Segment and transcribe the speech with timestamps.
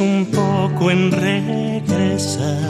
[0.00, 2.60] un poco en regresar.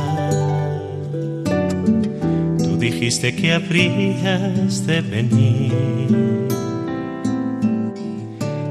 [2.59, 5.73] Tú dijiste que habrías de venir.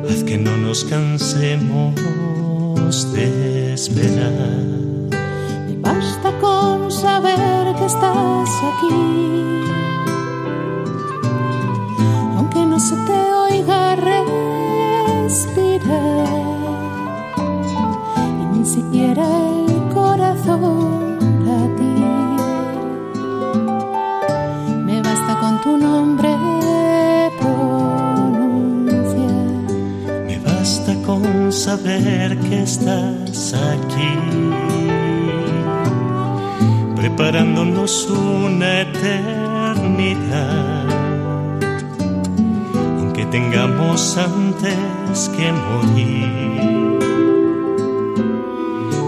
[0.09, 1.96] Haz que no nos cansemos
[3.14, 4.66] de esperar.
[5.68, 9.33] Me basta con saber que estás aquí.
[38.09, 40.16] Una eternidad.
[42.98, 47.00] Aunque tengamos antes que morir,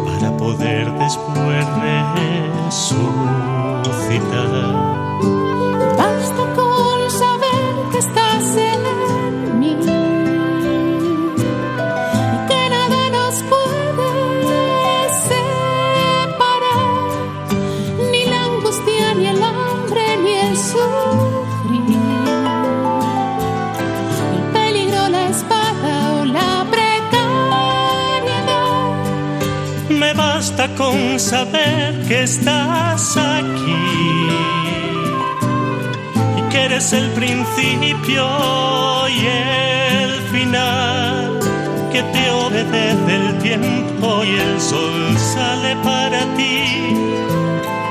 [0.06, 1.66] para poder después
[2.66, 3.06] resucitar.
[31.20, 34.28] Saber que estás aquí
[36.38, 38.28] y que eres el principio
[39.08, 41.40] y el final,
[41.92, 46.64] que te obedece el tiempo y el sol sale para ti,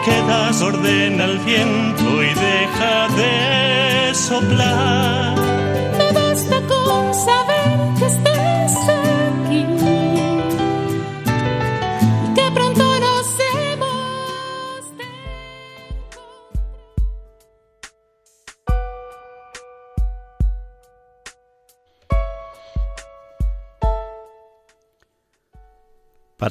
[0.05, 5.35] que das orden al viento y deja de soplar.
[5.99, 8.34] Me basta con saber que estás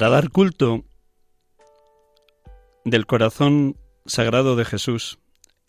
[0.03, 0.83] Para dar culto
[2.83, 5.17] del corazón sagrado de Jesús,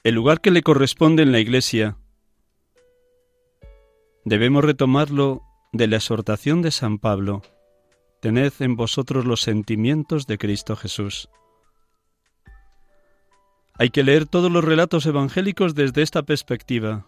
[0.03, 1.99] el lugar que le corresponde en la Iglesia,
[4.25, 5.43] debemos retomarlo
[5.73, 7.43] de la exhortación de San Pablo.
[8.21, 11.29] Tened en vosotros los sentimientos de Cristo Jesús.
[13.79, 17.07] Hay que leer todos los relatos evangélicos desde esta perspectiva.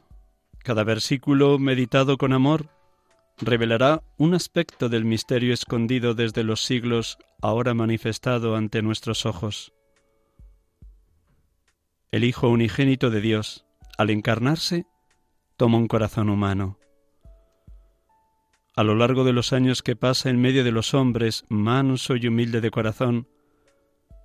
[0.60, 2.68] Cada versículo meditado con amor
[3.38, 9.72] revelará un aspecto del misterio escondido desde los siglos, ahora manifestado ante nuestros ojos.
[12.10, 13.66] El Hijo unigénito de Dios,
[13.98, 14.86] al encarnarse,
[15.56, 16.78] toma un corazón humano.
[18.76, 22.26] a lo largo de los años que pasa en medio de los hombres, manso y
[22.26, 23.26] humilde de corazón,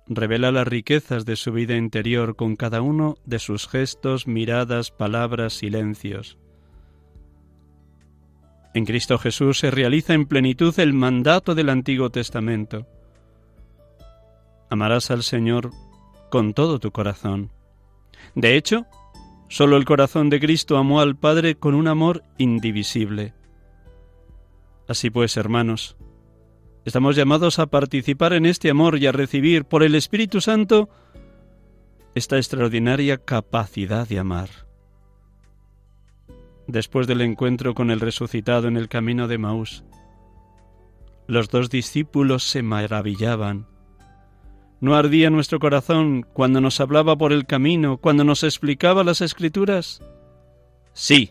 [0.06, 5.54] revela las riquezas de su vida interior con cada uno de sus gestos, miradas, palabras,
[5.54, 6.38] silencios.
[8.74, 12.86] En Cristo Jesús se realiza en plenitud el mandato del Antiguo Testamento.
[14.70, 15.70] Amarás al Señor
[16.30, 17.50] con todo tu corazón.
[18.34, 18.86] De hecho,
[19.48, 23.34] solo el corazón de Cristo amó al Padre con un amor indivisible.
[24.88, 25.96] Así pues, hermanos,
[26.86, 30.88] estamos llamados a participar en este amor y a recibir por el Espíritu Santo
[32.14, 34.71] esta extraordinaria capacidad de amar
[36.66, 39.84] después del encuentro con el resucitado en el camino de Maús.
[41.26, 43.66] Los dos discípulos se maravillaban.
[44.80, 50.02] ¿No ardía nuestro corazón cuando nos hablaba por el camino, cuando nos explicaba las escrituras?
[50.92, 51.30] Sí,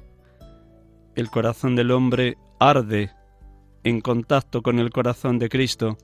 [1.15, 3.11] el corazón del hombre arde
[3.83, 5.97] en contacto con el corazón de Cristo,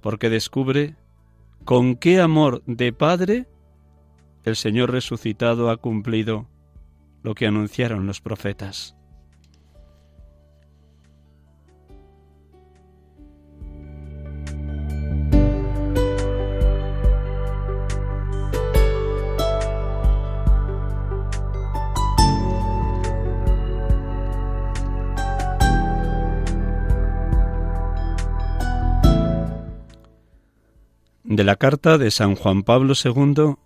[0.00, 0.96] porque descubre
[1.64, 3.48] con qué amor de Padre
[4.44, 6.46] el Señor resucitado ha cumplido
[7.24, 8.94] lo que anunciaron los profetas.
[31.24, 33.56] de la carta de San Juan Pablo II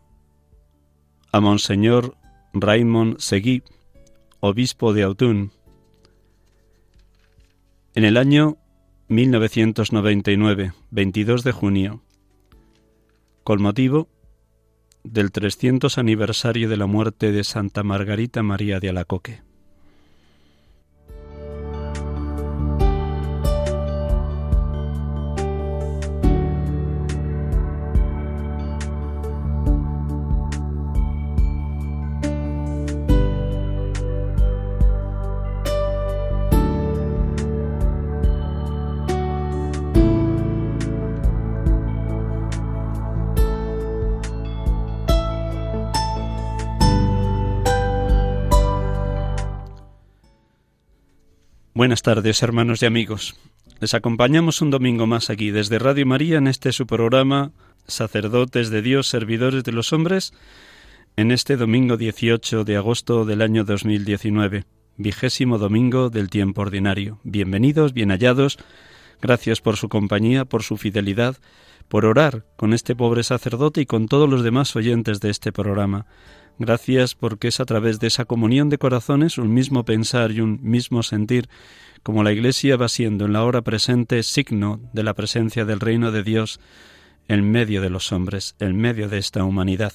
[1.33, 2.17] a Monseñor
[2.61, 3.63] Raymond Seguí,
[4.41, 5.53] obispo de Autun.
[7.95, 8.59] En el año
[9.09, 12.03] 1999, 22 de junio,
[13.45, 14.09] con motivo
[15.05, 19.48] del 300 aniversario de la muerte de Santa Margarita María de Alacoque.
[51.79, 53.37] Buenas tardes, hermanos y amigos.
[53.79, 57.53] Les acompañamos un domingo más aquí desde Radio María en este su programa
[57.87, 60.33] Sacerdotes de Dios, Servidores de los Hombres,
[61.15, 64.65] en este domingo 18 de agosto del año 2019,
[64.97, 67.21] vigésimo domingo del tiempo ordinario.
[67.23, 68.59] Bienvenidos, bien hallados.
[69.23, 71.37] Gracias por su compañía, por su fidelidad,
[71.87, 76.07] por orar con este pobre sacerdote y con todos los demás oyentes de este programa.
[76.59, 80.59] Gracias porque es a través de esa comunión de corazones, un mismo pensar y un
[80.63, 81.49] mismo sentir,
[82.03, 86.11] como la Iglesia va siendo en la hora presente signo de la presencia del reino
[86.11, 86.59] de Dios
[87.29, 89.93] en medio de los hombres, en medio de esta humanidad.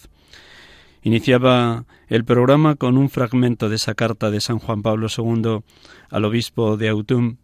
[1.01, 5.59] Iniciaba el programa con un fragmento de esa carta de San Juan Pablo II
[6.09, 7.39] al obispo de Autun.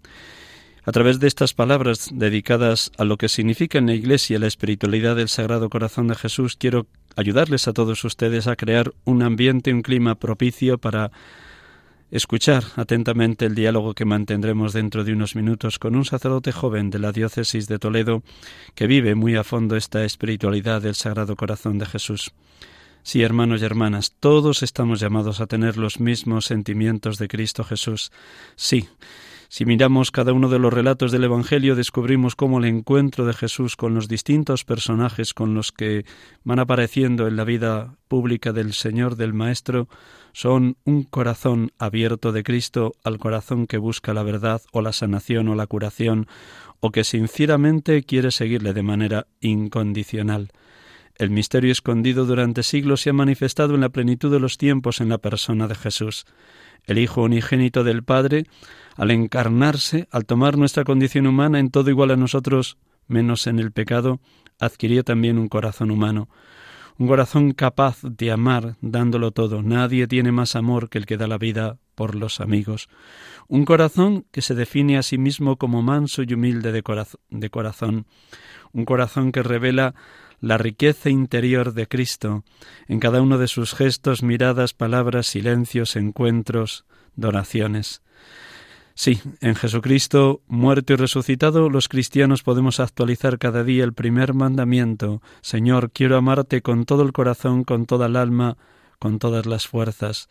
[0.86, 5.18] A través de estas palabras dedicadas a lo que significa en la Iglesia la espiritualidad
[5.18, 6.88] del Sagrado Corazón de Jesús, quiero
[7.20, 11.12] ayudarles a todos ustedes a crear un ambiente, un clima propicio para
[12.12, 17.00] escuchar atentamente el diálogo que mantendremos dentro de unos minutos con un sacerdote joven de
[17.00, 18.24] la diócesis de Toledo
[18.74, 22.32] que vive muy a fondo esta espiritualidad del Sagrado Corazón de Jesús.
[23.04, 28.12] Sí, hermanos y hermanas, todos estamos llamados a tener los mismos sentimientos de Cristo Jesús.
[28.56, 28.88] Sí,
[29.52, 33.76] si miramos cada uno de los relatos del Evangelio, descubrimos cómo el encuentro de Jesús
[33.76, 36.06] con los distintos personajes con los que
[36.44, 39.90] van apareciendo en la vida pública del Señor, del Maestro,
[40.34, 45.48] son un corazón abierto de Cristo al corazón que busca la verdad o la sanación
[45.48, 46.28] o la curación,
[46.80, 50.52] o que sinceramente quiere seguirle de manera incondicional.
[51.20, 55.10] El misterio escondido durante siglos se ha manifestado en la plenitud de los tiempos en
[55.10, 56.26] la persona de Jesús.
[56.86, 58.46] El Hijo unigénito del Padre
[58.96, 63.74] al encarnarse, al tomar nuestra condición humana en todo igual a nosotros, menos en el
[63.74, 64.22] pecado,
[64.60, 66.30] adquirió también un corazón humano,
[66.98, 69.62] un corazón capaz de amar dándolo todo.
[69.62, 72.88] Nadie tiene más amor que el que da la vida por los amigos.
[73.50, 78.06] Un corazón que se define a sí mismo como manso y humilde de, corazón.
[78.72, 79.96] Un corazón que revela
[80.42, 82.44] la riqueza interior de Cristo
[82.88, 88.02] en cada uno de sus gestos, miradas, palabras, silencios, encuentros, donaciones.
[88.96, 95.22] Sí, en Jesucristo, muerto y resucitado, los cristianos podemos actualizar cada día el primer mandamiento.
[95.40, 98.58] Señor, quiero amarte con todo el corazón, con toda el alma,
[99.00, 100.28] con todas las fuerzas.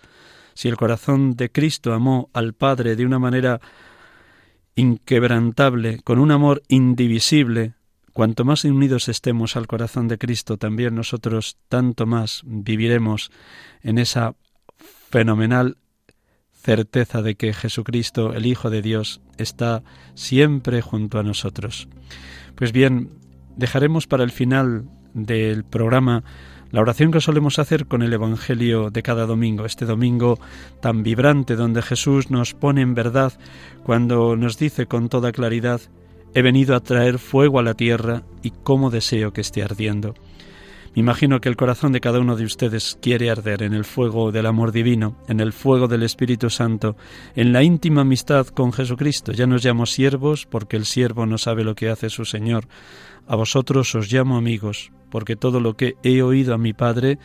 [0.52, 3.58] Si el corazón de Cristo amó al Padre de una manera
[4.74, 7.74] inquebrantable, con un amor indivisible,
[8.18, 13.30] cuanto más unidos estemos al corazón de Cristo, también nosotros tanto más viviremos
[13.80, 14.34] en esa
[15.08, 15.76] fenomenal
[16.52, 19.84] certeza de que Jesucristo, el Hijo de Dios, está
[20.14, 21.86] siempre junto a nosotros.
[22.56, 23.10] Pues bien,
[23.56, 26.24] dejaremos para el final del programa
[26.72, 30.40] la oración que solemos hacer con el Evangelio de cada domingo, este domingo
[30.80, 33.32] tan vibrante donde Jesús nos pone en verdad
[33.84, 35.80] cuando nos dice con toda claridad,
[36.34, 40.14] he venido a traer fuego a la tierra y cómo deseo que esté ardiendo.
[40.94, 44.32] Me imagino que el corazón de cada uno de ustedes quiere arder en el fuego
[44.32, 46.96] del amor divino, en el fuego del Espíritu Santo,
[47.36, 49.32] en la íntima amistad con Jesucristo.
[49.32, 52.66] Ya nos llamo siervos porque el siervo no sabe lo que hace su Señor.
[53.26, 57.18] A vosotros os llamo amigos, porque todo lo que he oído a mi Padre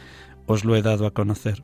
[0.45, 1.63] os lo he dado a conocer.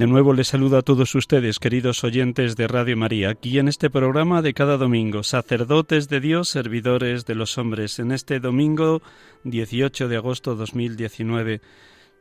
[0.00, 3.90] De nuevo les saludo a todos ustedes, queridos oyentes de Radio María, aquí en este
[3.90, 9.02] programa de cada domingo, sacerdotes de Dios, servidores de los hombres, en este domingo
[9.44, 11.60] 18 de agosto 2019,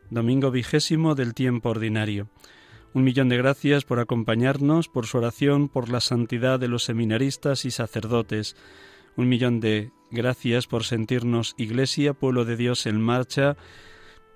[0.09, 2.27] domingo vigésimo del tiempo ordinario.
[2.93, 7.63] Un millón de gracias por acompañarnos, por su oración, por la santidad de los seminaristas
[7.63, 8.57] y sacerdotes.
[9.15, 13.55] Un millón de gracias por sentirnos Iglesia, pueblo de Dios en marcha,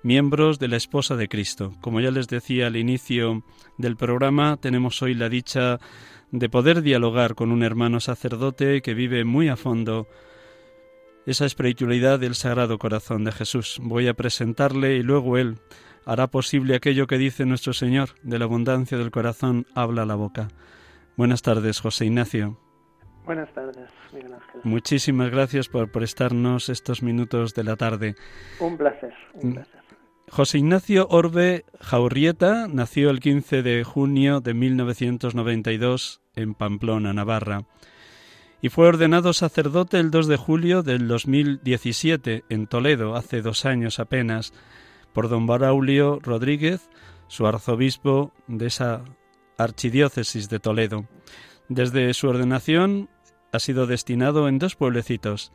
[0.04, 1.72] miembros de la Esposa de Cristo.
[1.80, 3.42] Como ya les decía al inicio
[3.78, 5.80] del programa, tenemos hoy la dicha
[6.30, 10.06] de poder dialogar con un hermano sacerdote que vive muy a fondo
[11.26, 13.78] esa espiritualidad del Sagrado Corazón de Jesús.
[13.82, 15.56] Voy a presentarle y luego él
[16.04, 20.48] hará posible aquello que dice nuestro Señor, de la abundancia del corazón habla la boca.
[21.16, 22.58] Buenas tardes, José Ignacio.
[23.24, 24.60] Buenas tardes, Miguel Ángel.
[24.64, 28.16] Muchísimas gracias por prestarnos estos minutos de la tarde.
[28.60, 29.54] Un placer, un mm.
[29.54, 29.83] placer.
[30.34, 37.66] José Ignacio Orbe Jaurrieta nació el 15 de junio de 1992 en Pamplona, Navarra,
[38.60, 44.00] y fue ordenado sacerdote el 2 de julio del 2017 en Toledo, hace dos años
[44.00, 44.52] apenas,
[45.12, 46.90] por don Baraulio Rodríguez,
[47.28, 49.04] su arzobispo de esa
[49.56, 51.06] archidiócesis de Toledo.
[51.68, 53.08] Desde su ordenación
[53.52, 55.52] ha sido destinado en dos pueblecitos,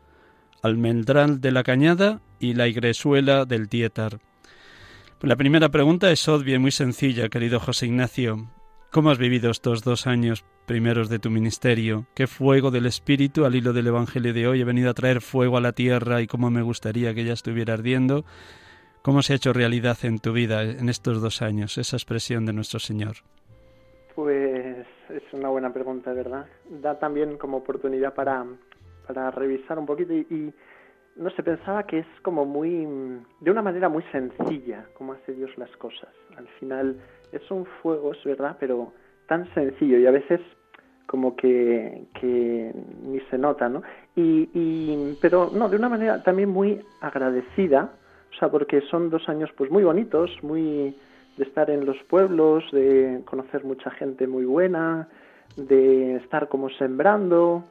[0.63, 4.21] Almendral de la Cañada y la Igresuela del Tietar.
[5.21, 8.47] La primera pregunta es obvia y muy sencilla, querido José Ignacio.
[8.89, 12.05] ¿Cómo has vivido estos dos años primeros de tu ministerio?
[12.15, 15.57] ¿Qué fuego del Espíritu al hilo del Evangelio de hoy he venido a traer fuego
[15.57, 18.23] a la tierra y cómo me gustaría que ya estuviera ardiendo?
[19.01, 22.53] ¿Cómo se ha hecho realidad en tu vida en estos dos años esa expresión de
[22.53, 23.17] nuestro Señor?
[24.15, 26.45] Pues es una buena pregunta, ¿verdad?
[26.69, 28.45] Da también como oportunidad para,
[29.05, 30.53] para revisar un poquito y
[31.19, 32.87] no sé, pensaba que es como muy,
[33.41, 36.09] de una manera muy sencilla como hace Dios las cosas.
[36.37, 36.95] Al final
[37.31, 38.93] es un fuego, es verdad, pero
[39.27, 40.39] tan sencillo y a veces
[41.05, 42.71] como que, que
[43.03, 43.81] ni se nota, ¿no?
[44.15, 47.91] Y, y, pero no, de una manera también muy agradecida,
[48.31, 50.95] o sea, porque son dos años pues muy bonitos, muy
[51.35, 55.09] de estar en los pueblos, de conocer mucha gente muy buena,
[55.57, 57.65] de estar como sembrando,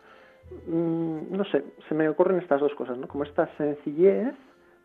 [0.66, 3.08] Mm, no sé, se me ocurren estas dos cosas, ¿no?
[3.08, 4.34] Como esta sencillez,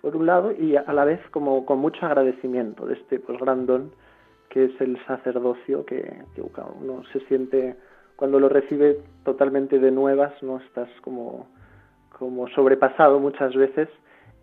[0.01, 3.65] por un lado, y a la vez como con mucho agradecimiento de este pues gran
[3.65, 3.91] don
[4.53, 6.13] que es el sacerdocio, que,
[6.79, 7.75] uno se siente
[8.15, 11.47] cuando lo recibe totalmente de nuevas, no estás como,
[12.19, 13.89] como sobrepasado muchas veces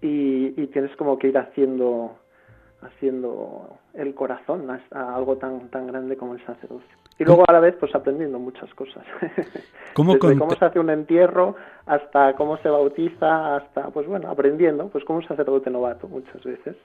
[0.03, 2.17] y, y tienes como que ir haciendo
[2.83, 7.61] haciendo el corazón a, algo tan tan grande como el sacerdocio y luego a la
[7.61, 9.05] vez pues aprendiendo muchas cosas
[9.95, 11.57] ¿Cómo desde cómo se hace un entierro
[11.87, 16.77] hasta cómo se bautiza hasta pues bueno aprendiendo pues como un sacerdote novato muchas veces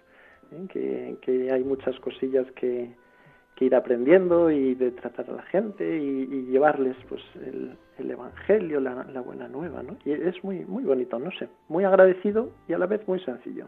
[0.51, 0.65] ¿eh?
[0.71, 2.93] que, que hay muchas cosillas que
[3.55, 9.21] que ir aprendiendo y de tratar a la gente y, llevarles pues el, evangelio, la,
[9.21, 9.97] buena nueva, ¿no?
[10.05, 13.67] Y es muy muy bonito, no sé, muy agradecido y a la vez muy sencillo.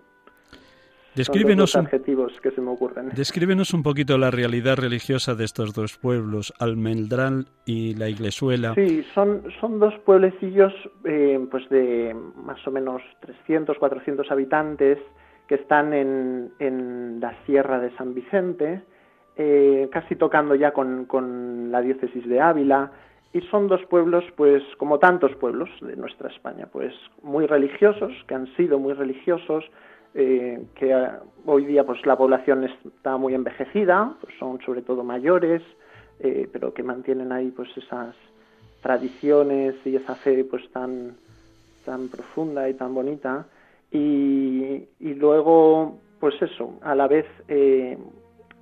[1.17, 3.09] Descríbenos Son adjetivos que se me ocurren.
[3.15, 8.75] Descríbenos un poquito la realidad religiosa de estos dos pueblos, Almendral y la Iglesuela.
[8.75, 14.99] Sí, son, son dos pueblecillos eh, pues de más o menos 300, 400 habitantes
[15.47, 18.83] que están en, en la Sierra de San Vicente,
[19.37, 22.91] eh, casi tocando ya con, con la diócesis de Ávila,
[23.33, 26.93] y son dos pueblos, pues como tantos pueblos de nuestra España, pues
[27.23, 29.65] muy religiosos, que han sido muy religiosos,
[30.17, 31.07] eh, que
[31.45, 35.61] hoy día pues la población está muy envejecida, pues son sobre todo mayores,
[36.19, 38.15] eh, pero que mantienen ahí pues esas
[38.81, 41.15] tradiciones y esa fe pues tan
[41.85, 43.45] tan profunda y tan bonita
[43.91, 47.97] y, luego pues eso a la vez eh,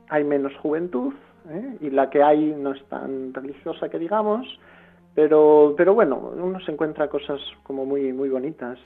[0.10, 1.14] hay menos juventud
[1.50, 1.78] ¿eh?
[1.82, 4.46] y la que hay no es tan religiosa que digamos,
[5.16, 8.78] pero, pero bueno, uno se encuentra cosas como muy, muy bonitas.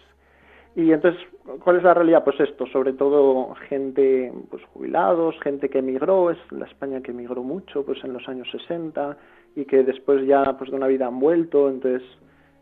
[0.79, 1.21] Y entonces,
[1.61, 2.23] ¿cuál es la realidad?
[2.23, 7.43] Pues esto, sobre todo gente, pues jubilados, gente que emigró, es la España que emigró
[7.43, 9.17] mucho, pues en los años 60
[9.57, 12.01] y que después ya, pues de una vida han vuelto, entonces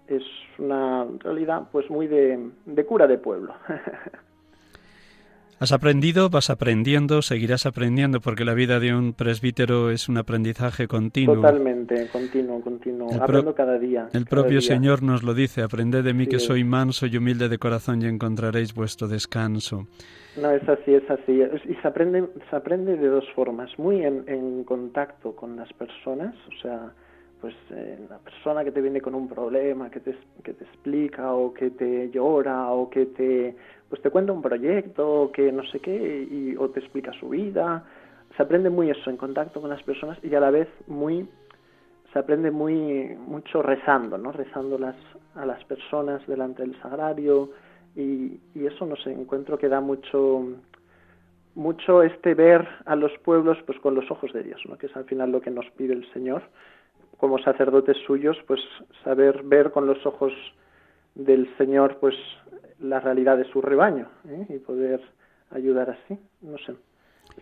[0.07, 0.23] es
[0.57, 3.53] una realidad, pues muy de, de cura de pueblo.
[5.59, 10.87] Has aprendido, vas aprendiendo, seguirás aprendiendo, porque la vida de un presbítero es un aprendizaje
[10.87, 11.33] continuo.
[11.33, 13.09] Totalmente, continuo, continuo.
[13.19, 14.07] Aprendo cada día.
[14.13, 17.57] El propio Señor nos lo dice, aprended de mí que soy manso y humilde de
[17.57, 19.87] corazón y encontraréis vuestro descanso.
[20.39, 21.41] No, es así, es así.
[21.67, 26.35] Y se aprende, se aprende de dos formas, muy en, en contacto con las personas,
[26.49, 26.91] o sea,
[27.41, 31.33] pues eh, la persona que te viene con un problema, que te, que te explica
[31.33, 33.55] o que te llora o que te
[33.89, 37.83] pues te cuenta un proyecto, que no sé qué, y, o te explica su vida.
[38.35, 41.27] Se aprende muy eso, en contacto con las personas y a la vez muy,
[42.11, 44.31] se aprende muy, mucho rezando, ¿no?
[44.31, 44.95] Rezando las,
[45.35, 47.49] a las personas delante del sagrario
[47.95, 50.45] y, y eso, no sé, encuentro que da mucho,
[51.55, 54.77] mucho este ver a los pueblos pues con los ojos de Dios, ¿no?
[54.77, 56.43] Que es al final lo que nos pide el Señor
[57.17, 58.61] como sacerdotes suyos, pues
[59.03, 60.33] saber ver con los ojos
[61.15, 62.15] del Señor, pues
[62.79, 64.45] la realidad de su rebaño ¿eh?
[64.49, 65.01] y poder
[65.51, 66.75] ayudar así, no sé.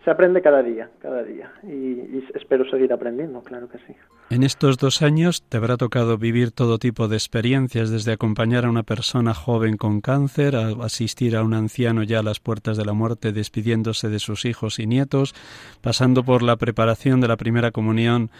[0.04, 3.94] Se aprende cada día, cada día, y, espero seguir aprendiendo, claro que sí.
[4.28, 8.70] En estos dos años te habrá tocado vivir todo tipo de experiencias, desde acompañar a
[8.70, 12.84] una persona joven con cáncer, a asistir a un anciano ya a las puertas de
[12.84, 15.34] la muerte despidiéndose de sus hijos y nietos,
[15.80, 18.30] pasando por la preparación de la primera comunión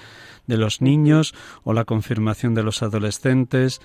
[0.47, 3.81] de los niños o la confirmación de los adolescentes,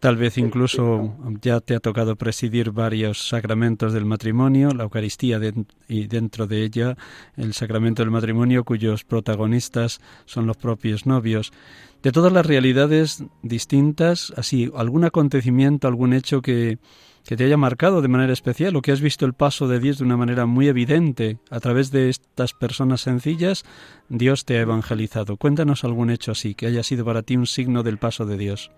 [0.00, 5.40] Tal vez incluso ya te ha tocado presidir varios sacramentos del matrimonio, la Eucaristía
[5.88, 6.96] y dentro de ella
[7.36, 11.52] el sacramento del matrimonio cuyos protagonistas son los propios novios.
[12.00, 16.78] De todas las realidades distintas, así, algún acontecimiento, algún hecho que,
[17.24, 19.98] que te haya marcado de manera especial o que has visto el paso de Dios
[19.98, 23.64] de una manera muy evidente a través de estas personas sencillas,
[24.08, 25.36] Dios te ha evangelizado.
[25.38, 28.70] Cuéntanos algún hecho así, que haya sido para ti un signo del paso de Dios.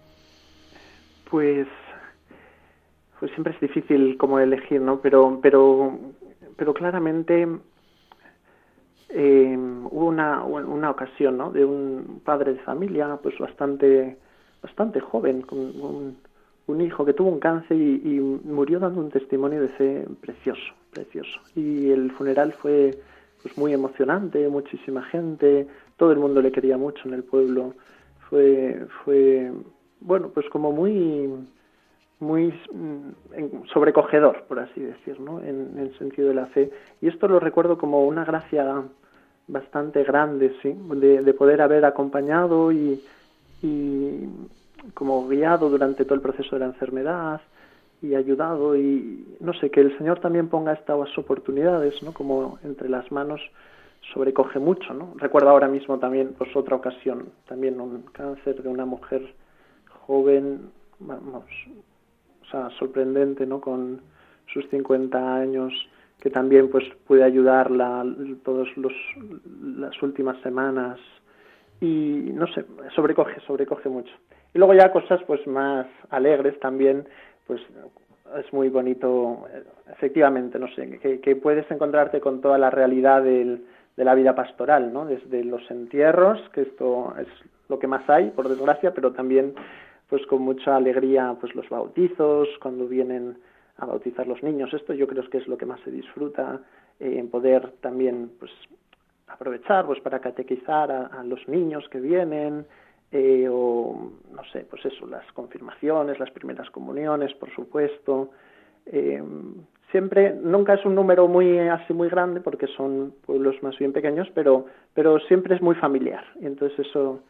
[1.30, 1.68] Pues,
[3.18, 5.00] pues siempre es difícil como elegir, ¿no?
[5.00, 5.98] Pero, pero,
[6.56, 7.46] pero claramente
[9.10, 11.52] eh, hubo una, una ocasión, ¿no?
[11.52, 14.16] De un padre de familia, pues bastante,
[14.62, 16.16] bastante joven, con un,
[16.80, 21.40] hijo que tuvo un cáncer y, y, murió dando un testimonio de fe precioso, precioso.
[21.56, 22.96] Y el funeral fue
[23.42, 25.66] pues muy emocionante, muchísima gente,
[25.96, 27.74] todo el mundo le quería mucho en el pueblo.
[28.28, 29.50] Fue, fue
[30.00, 31.28] bueno, pues como muy
[32.20, 35.40] muy mm, sobrecogedor, por así decir, ¿no?
[35.40, 36.70] En, el sentido de la fe.
[37.00, 38.82] Y esto lo recuerdo como una gracia
[39.48, 43.02] bastante grande, sí, de, poder haber acompañado y,
[43.62, 44.28] y,
[44.94, 47.40] como guiado durante todo el proceso de la enfermedad
[48.02, 52.12] y ayudado y no sé, que el Señor también ponga estas oportunidades, ¿no?
[52.12, 53.40] Como entre las manos
[54.14, 55.14] sobrecoge mucho, ¿no?
[55.16, 59.34] Recuerdo ahora mismo también, pues otra ocasión, también un cáncer de una mujer
[60.10, 61.44] joven, vamos,
[62.42, 63.60] o sea, sorprendente, ¿no?
[63.60, 64.00] Con
[64.52, 65.72] sus 50 años,
[66.20, 68.04] que también pues pude ayudarla
[68.44, 70.98] todas las últimas semanas
[71.80, 72.64] y no sé,
[72.96, 74.12] sobrecoge, sobrecoge mucho.
[74.52, 77.06] Y luego ya cosas pues más alegres también,
[77.46, 77.60] pues
[78.36, 79.46] es muy bonito,
[79.92, 83.64] efectivamente, no sé, que, que puedes encontrarte con toda la realidad del,
[83.96, 85.06] de la vida pastoral, ¿no?
[85.06, 87.28] Desde los entierros, que esto es
[87.68, 89.54] lo que más hay, por desgracia, pero también
[90.10, 93.38] pues con mucha alegría pues los bautizos, cuando vienen
[93.78, 94.74] a bautizar los niños.
[94.74, 96.60] Esto yo creo que es lo que más se disfruta,
[96.98, 98.50] eh, en poder también pues
[99.28, 102.66] aprovechar pues para catequizar a, los niños que vienen
[103.12, 108.30] eh, o no sé pues eso las confirmaciones las primeras comuniones por supuesto.
[108.86, 109.22] Eh,
[109.92, 114.28] siempre nunca es un número muy así muy grande porque son pueblos más bien pequeños
[114.34, 116.24] pero pero siempre es muy familiar.
[116.40, 117.20] Y entonces eso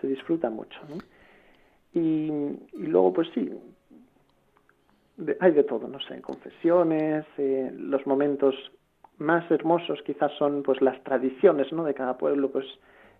[0.00, 0.78] se disfruta mucho
[1.92, 2.30] y,
[2.72, 3.50] y luego pues sí
[5.40, 8.54] hay de todo no sé confesiones eh, los momentos
[9.18, 11.84] más hermosos quizás son pues las tradiciones ¿no?
[11.84, 12.66] de cada pueblo pues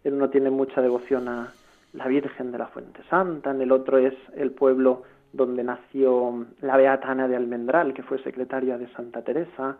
[0.05, 1.53] en uno tiene mucha devoción a
[1.93, 5.03] la Virgen de la Fuente Santa en el otro es el pueblo
[5.33, 9.77] donde nació la Beata Ana de Almendral que fue secretaria de Santa Teresa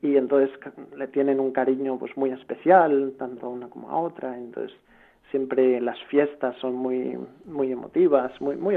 [0.00, 0.50] y entonces
[0.96, 4.76] le tienen un cariño pues muy especial tanto a una como a otra entonces
[5.32, 8.76] siempre las fiestas son muy muy emotivas muy muy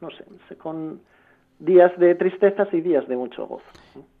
[0.00, 0.08] no
[0.48, 1.02] sé con
[1.58, 3.66] días de tristezas y días de mucho gozo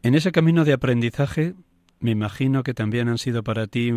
[0.02, 1.54] en ese camino de aprendizaje
[2.00, 3.92] me imagino que también han sido para ti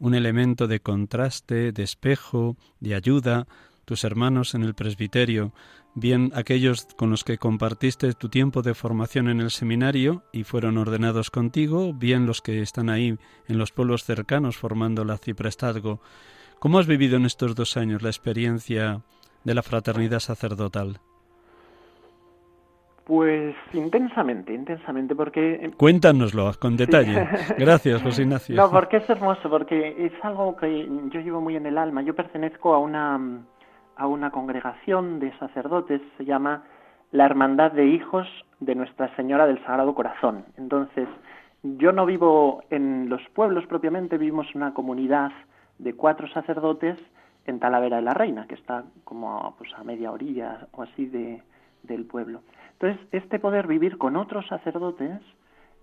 [0.00, 3.46] un elemento de contraste, de espejo, de ayuda,
[3.84, 5.52] tus hermanos en el presbiterio,
[5.94, 10.78] bien aquellos con los que compartiste tu tiempo de formación en el seminario y fueron
[10.78, 16.00] ordenados contigo, bien los que están ahí en los pueblos cercanos formando la ciprestazgo.
[16.58, 19.00] ¿Cómo has vivido en estos dos años la experiencia
[19.44, 20.98] de la fraternidad sacerdotal?
[23.04, 25.54] Pues intensamente, intensamente, porque...
[25.54, 27.28] Eh, Cuéntanoslo con detalle.
[27.58, 28.56] Gracias, José Ignacio.
[28.56, 32.02] No, porque es hermoso, porque es algo que yo llevo muy en el alma.
[32.02, 33.18] Yo pertenezco a una,
[33.96, 36.64] a una congregación de sacerdotes, se llama
[37.12, 38.26] la Hermandad de Hijos
[38.58, 40.44] de Nuestra Señora del Sagrado Corazón.
[40.58, 41.08] Entonces,
[41.62, 45.30] yo no vivo en los pueblos propiamente, vivimos en una comunidad
[45.78, 46.98] de cuatro sacerdotes
[47.46, 51.42] en Talavera de la Reina, que está como pues, a media orilla o así de,
[51.82, 52.42] del pueblo.
[52.72, 55.20] Entonces, este poder vivir con otros sacerdotes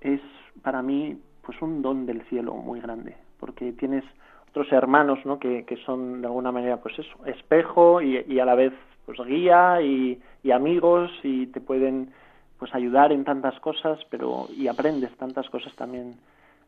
[0.02, 0.22] es
[0.62, 4.04] para mí pues un don del cielo muy grande, porque tienes
[4.50, 5.40] otros hermanos, ¿no?
[5.40, 8.74] Que, que son de alguna manera pues eso, espejo y, y a la vez
[9.06, 12.12] pues guía y, y, amigos y te pueden
[12.58, 16.16] pues ayudar en tantas cosas, pero y aprendes tantas cosas también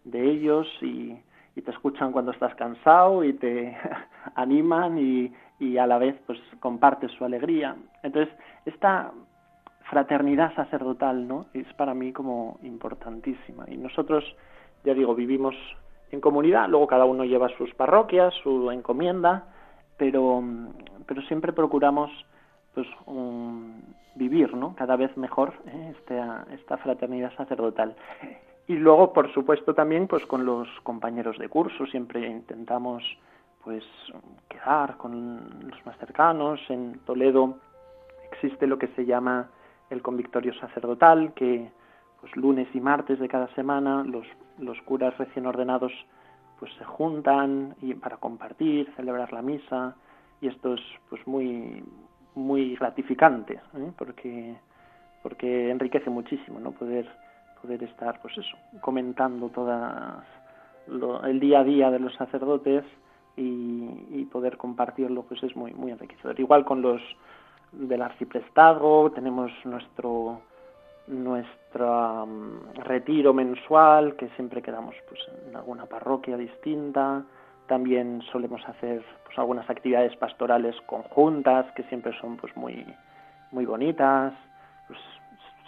[0.03, 1.17] de ellos y,
[1.57, 3.75] y te escuchan cuando estás cansado y te
[4.35, 7.75] animan y, y a la vez pues compartes su alegría.
[8.03, 8.33] Entonces,
[8.65, 9.11] esta
[9.89, 11.47] fraternidad sacerdotal, ¿no?
[11.55, 13.65] Es para mí como importantísima.
[13.67, 14.23] Y nosotros,
[14.83, 15.55] ya digo, vivimos
[16.11, 19.45] en comunidad, luego cada uno lleva sus parroquias, su encomienda,
[19.97, 20.43] pero,
[21.07, 22.11] pero siempre procuramos
[22.75, 22.87] pues
[24.13, 24.75] vivir, ¿no?
[24.75, 25.95] Cada vez mejor ¿eh?
[25.97, 27.95] esta, esta fraternidad sacerdotal.
[28.67, 33.03] Y luego, por supuesto, también pues con los compañeros de curso, siempre intentamos
[33.63, 33.83] pues
[34.49, 36.59] quedar con los más cercanos.
[36.69, 37.57] En Toledo
[38.31, 39.49] existe lo que se llama
[39.89, 41.69] el convictorio sacerdotal, que
[42.19, 44.25] pues lunes y martes de cada semana los,
[44.57, 45.93] los curas recién ordenados
[46.59, 49.95] pues se juntan y para compartir, celebrar la misa
[50.41, 51.83] y esto es pues muy
[52.35, 53.91] muy gratificante ¿eh?
[53.97, 54.55] porque
[55.23, 57.07] porque enriquece muchísimo no poder
[57.61, 60.23] poder estar pues eso comentando todas
[61.25, 62.85] el día a día de los sacerdotes
[63.35, 66.39] y, y poder compartirlo pues es muy muy enriquecedor.
[66.39, 67.01] Igual con los
[67.71, 70.41] del arciprestazgo, tenemos nuestro
[71.07, 77.23] nuestro mm, retiro mensual que siempre quedamos pues en alguna parroquia distinta.
[77.67, 82.85] También solemos hacer pues algunas actividades pastorales conjuntas que siempre son pues muy
[83.51, 84.33] muy bonitas.
[84.87, 84.99] Pues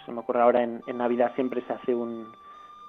[0.04, 2.32] se me ocurre ahora en, navidad siempre se hace un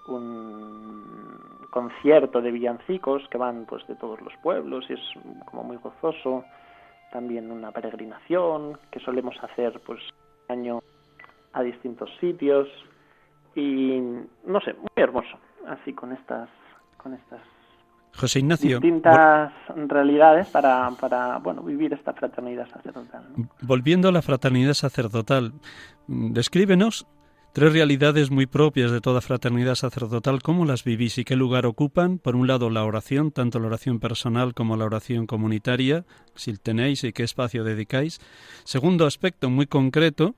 [0.07, 4.99] un concierto de villancicos que van pues de todos los pueblos y es
[5.45, 6.43] como muy gozoso.
[7.11, 9.99] También una peregrinación que solemos hacer pues
[10.47, 10.79] año
[11.53, 12.67] a distintos sitios
[13.55, 13.99] y
[14.45, 16.49] no sé, muy hermoso, así con estas
[16.97, 17.41] con estas
[18.15, 19.53] José Ignacio, distintas
[19.87, 23.23] realidades para, para bueno, vivir esta fraternidad sacerdotal.
[23.61, 25.53] Volviendo a la fraternidad sacerdotal,
[26.07, 27.07] descríbenos
[27.53, 32.17] Tres realidades muy propias de toda fraternidad sacerdotal, ¿cómo las vivís y qué lugar ocupan?
[32.17, 37.03] Por un lado, la oración, tanto la oración personal como la oración comunitaria, si tenéis
[37.03, 38.21] y qué espacio dedicáis.
[38.63, 40.35] Segundo aspecto muy concreto,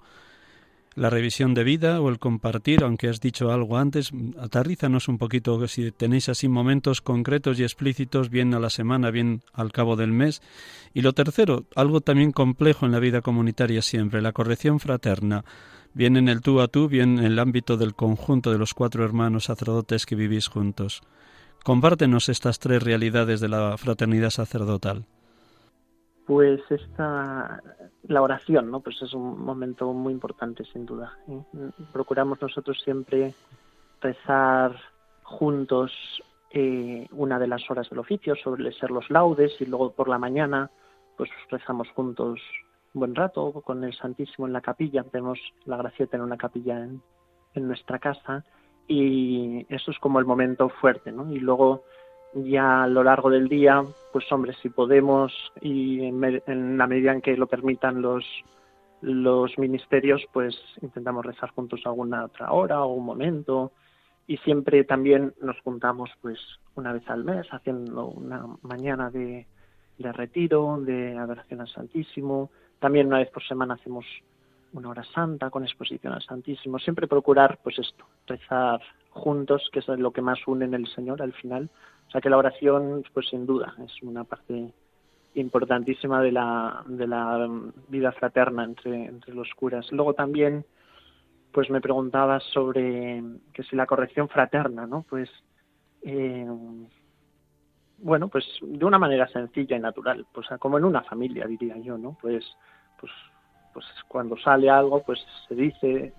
[0.95, 5.67] la revisión de vida o el compartir, aunque has dicho algo antes, aterrízanos un poquito
[5.67, 10.11] si tenéis así momentos concretos y explícitos, bien a la semana, bien al cabo del
[10.11, 10.41] mes.
[10.93, 15.43] Y lo tercero, algo también complejo en la vida comunitaria siempre, la corrección fraterna
[15.93, 19.05] bien en el tú a tú, bien en el ámbito del conjunto de los cuatro
[19.05, 21.01] hermanos sacerdotes que vivís juntos.
[21.63, 25.05] Compártenos estas tres realidades de la fraternidad sacerdotal.
[26.25, 27.61] Pues esta,
[28.03, 28.79] la oración, ¿no?
[28.79, 31.17] Pues es un momento muy importante, sin duda.
[31.27, 31.41] ¿eh?
[31.91, 33.33] Procuramos nosotros siempre
[34.01, 34.75] rezar
[35.23, 35.91] juntos
[36.55, 40.19] eh, una de las horas del oficio suele ser los laudes y luego por la
[40.19, 40.69] mañana
[41.17, 42.39] pues rezamos juntos
[42.93, 45.03] un buen rato con el Santísimo en la capilla.
[45.03, 47.01] Tenemos la gracia de tener una capilla en,
[47.55, 48.45] en nuestra casa
[48.87, 51.31] y eso es como el momento fuerte, ¿no?
[51.31, 51.85] Y luego
[52.35, 57.21] ya a lo largo del día, pues hombre, si podemos y en, la medida en
[57.21, 58.25] que lo permitan los
[59.01, 63.73] los ministerios, pues intentamos rezar juntos alguna otra hora o un momento.
[64.27, 66.39] Y siempre también nos juntamos pues
[66.75, 69.45] una vez al mes haciendo una mañana de,
[69.97, 74.05] de retiro, de adoración al Santísimo, también una vez por semana hacemos
[74.73, 79.87] una hora santa con exposición al Santísimo, siempre procurar pues esto, rezar juntos, que es
[79.87, 81.69] lo que más une en el Señor al final,
[82.13, 84.71] sea que la oración pues sin duda es una parte
[85.35, 87.49] importantísima de la, de la
[87.89, 89.91] vida fraterna entre, entre los curas.
[89.91, 90.65] Luego también
[91.51, 93.23] pues me preguntaba sobre
[93.53, 95.05] que si la corrección fraterna, ¿no?
[95.09, 95.29] Pues
[96.03, 96.47] eh,
[97.97, 101.97] bueno, pues de una manera sencilla y natural, pues como en una familia diría yo,
[101.97, 102.17] ¿no?
[102.21, 102.45] Pues
[102.99, 103.11] pues
[103.73, 106.13] pues cuando sale algo, pues se dice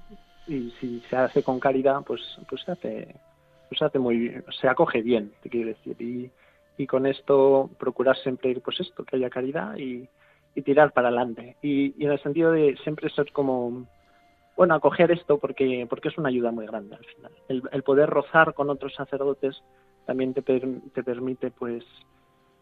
[0.48, 3.16] y si se hace con caridad, pues pues se hace
[3.74, 6.30] pues hace muy se acoge bien, te quiero decir y,
[6.78, 10.08] y con esto procurar siempre ir pues esto que haya caridad y,
[10.54, 13.86] y tirar para adelante y, y en el sentido de siempre ser como
[14.56, 17.32] bueno, acoger esto porque, porque es una ayuda muy grande al final.
[17.48, 19.60] El, poder rozar con otros sacerdotes
[20.06, 21.84] también te, te permite pues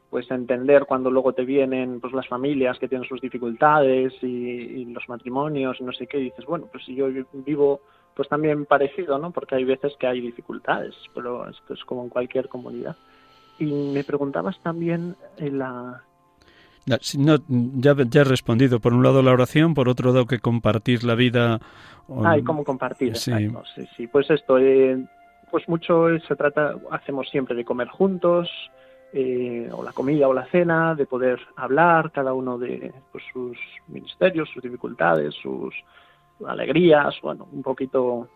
[0.09, 5.09] pues entender cuando luego te vienen pues las familias que tienen sus dificultades y, los
[5.09, 7.81] matrimonios y no sé qué y dices bueno pues si yo vivo
[8.15, 12.09] pues también parecido no porque hay veces que hay dificultades pero esto es como en
[12.09, 12.97] cualquier comunidad
[13.59, 16.03] y me preguntabas también en la
[16.87, 18.81] no, ya, ya he respondido.
[18.81, 21.61] Por un lado la oración, por otro lado que compartir la vida.
[22.25, 23.17] Ah, y cómo compartir.
[23.17, 23.33] Sí.
[23.75, 24.07] sí, sí.
[24.09, 24.99] Pues esto, eh,
[25.51, 28.49] pues mucho se trata, hacemos siempre de comer juntos,
[29.13, 33.57] eh, o la comida o la cena, de poder hablar cada uno de pues, sus
[33.87, 35.75] ministerios, sus dificultades, sus
[36.47, 38.29] alegrías, bueno, un poquito,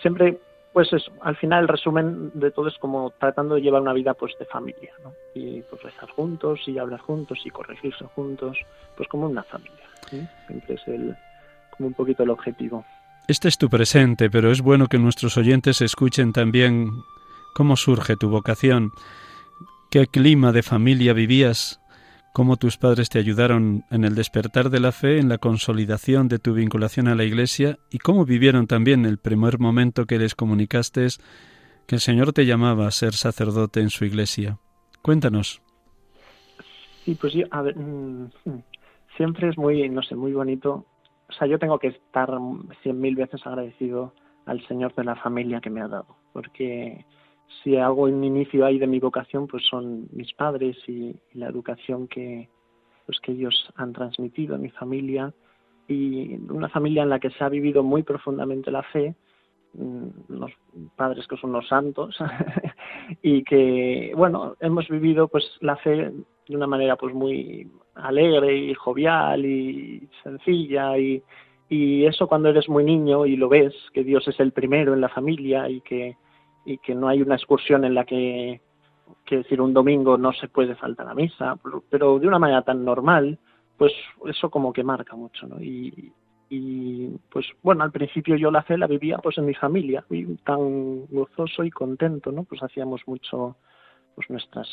[0.00, 0.38] siempre
[0.72, 4.14] pues eso, al final el resumen de todo es como tratando de llevar una vida
[4.14, 5.12] pues de familia, ¿no?
[5.34, 8.56] Y pues rezar juntos y hablar juntos y corregirse juntos,
[8.96, 9.84] pues como una familia.
[10.08, 11.16] Siempre es el,
[11.76, 12.84] como un poquito el objetivo.
[13.26, 16.90] Este es tu presente, pero es bueno que nuestros oyentes escuchen también
[17.54, 18.92] cómo surge tu vocación,
[19.90, 21.79] qué clima de familia vivías
[22.32, 26.38] cómo tus padres te ayudaron en el despertar de la fe, en la consolidación de
[26.38, 31.06] tu vinculación a la Iglesia y cómo vivieron también el primer momento que les comunicaste
[31.86, 34.58] que el Señor te llamaba a ser sacerdote en su Iglesia.
[35.02, 35.62] Cuéntanos.
[37.04, 38.30] Sí, pues yo, a ver, mm,
[39.16, 40.86] siempre es muy, no sé, muy bonito.
[41.28, 42.30] O sea, yo tengo que estar
[42.82, 44.14] cien mil veces agradecido
[44.46, 47.04] al Señor de la familia que me ha dado, porque
[47.62, 52.08] si algo en inicio hay de mi vocación, pues son mis padres y, la educación
[52.08, 52.48] que,
[53.06, 55.32] pues que ellos han transmitido a mi familia.
[55.88, 59.14] Y una familia en la que se ha vivido muy profundamente la fe,
[59.74, 60.52] mm, los
[60.96, 62.16] padres que son los santos
[63.22, 66.12] y que bueno hemos vivido pues la fe
[66.48, 70.96] de una manera pues muy alegre y jovial y sencilla.
[70.96, 71.22] Y,
[71.68, 75.00] y eso cuando eres muy niño y lo ves que Dios es el primero en
[75.00, 76.16] la familia y que
[76.70, 78.60] y que no hay una excursión en la que,
[79.24, 82.84] que decir, un domingo no se puede faltar a misa, pero de una manera tan
[82.84, 83.38] normal,
[83.76, 83.92] pues
[84.26, 85.56] eso como que marca mucho, ¿no?
[85.60, 86.12] Y,
[87.30, 91.06] pues bueno, al principio yo la fe la vivía pues en mi familia, y tan
[91.06, 92.42] gozoso y contento, ¿no?
[92.42, 93.56] Pues hacíamos mucho
[94.16, 94.68] pues nuestras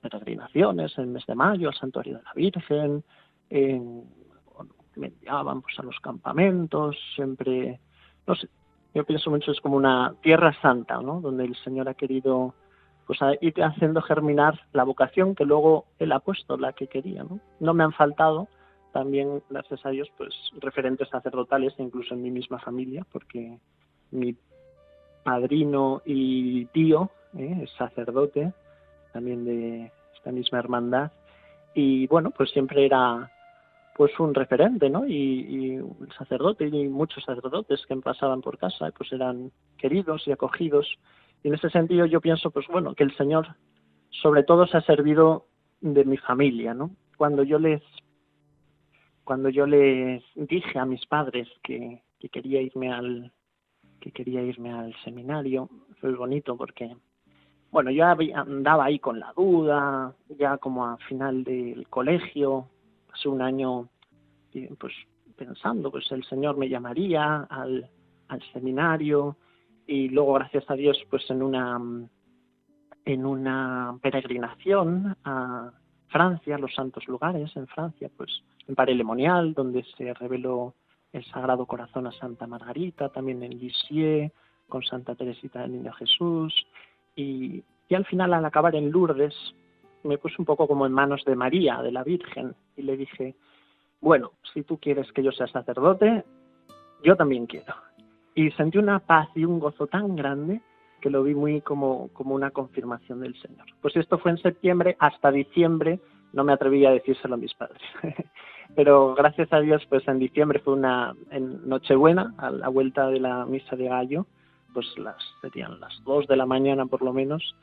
[0.00, 3.02] peregrinaciones en el mes de mayo al santuario de la Virgen,
[3.50, 4.04] en,
[4.94, 7.80] me enviaban pues a los campamentos, siempre,
[8.26, 8.48] no sé,
[8.94, 11.20] yo pienso mucho es como una tierra santa, ¿no?
[11.20, 12.54] Donde el Señor ha querido
[13.06, 17.40] pues ir haciendo germinar la vocación que luego él ha puesto, la que quería, ¿no?
[17.58, 18.48] No me han faltado
[18.92, 23.58] también, gracias a Dios, pues referentes sacerdotales, incluso en mi misma familia, porque
[24.10, 24.36] mi
[25.22, 27.60] padrino y tío ¿eh?
[27.62, 28.52] es sacerdote,
[29.12, 31.12] también de esta misma hermandad,
[31.74, 33.30] y bueno, pues siempre era
[34.00, 35.06] pues un referente, ¿no?
[35.06, 40.88] Y, un sacerdote y muchos sacerdotes que pasaban por casa, pues eran queridos y acogidos.
[41.42, 43.48] Y en ese sentido yo pienso, pues bueno, que el Señor
[44.08, 45.48] sobre todo se ha servido
[45.82, 46.92] de mi familia, ¿no?
[47.18, 47.82] Cuando yo les
[49.22, 53.30] cuando yo les dije a mis padres que, que quería irme al
[54.00, 55.68] que quería irme al seminario,
[56.00, 56.96] fue bonito porque
[57.70, 62.70] bueno, yo andaba ahí con la duda, ya como a final del colegio,
[63.12, 63.88] hace un año
[64.78, 64.92] pues
[65.36, 67.88] pensando, pues el Señor me llamaría al,
[68.52, 69.36] seminario
[69.86, 71.80] y luego gracias a Dios pues en una
[73.04, 75.72] en una peregrinación a
[76.08, 78.30] Francia, los santos lugares en Francia, pues
[78.68, 80.74] en Parelemonial, donde se reveló
[81.12, 84.30] el Sagrado Corazón a Santa Margarita, también en Lisieux,
[84.68, 86.54] con Santa Teresita del Niño Jesús,
[87.16, 89.34] y, y al final, al acabar en Lourdes,
[90.02, 93.34] me puse un poco como en manos de María, de la Virgen, y le dije,
[94.00, 96.24] bueno, si tú quieres que yo sea sacerdote,
[97.02, 97.74] yo también quiero.
[98.34, 100.60] Y sentí una paz y un gozo tan grande
[101.00, 103.66] que lo vi muy como, como una confirmación del Señor.
[103.80, 106.00] Pues esto fue en septiembre, hasta diciembre
[106.32, 107.80] no me atreví a decírselo a mis padres.
[108.76, 113.18] Pero gracias a Dios, pues en diciembre fue una en Nochebuena, a la vuelta de
[113.18, 114.26] la misa de gallo,
[114.72, 117.56] pues las serían las dos de la mañana por lo menos,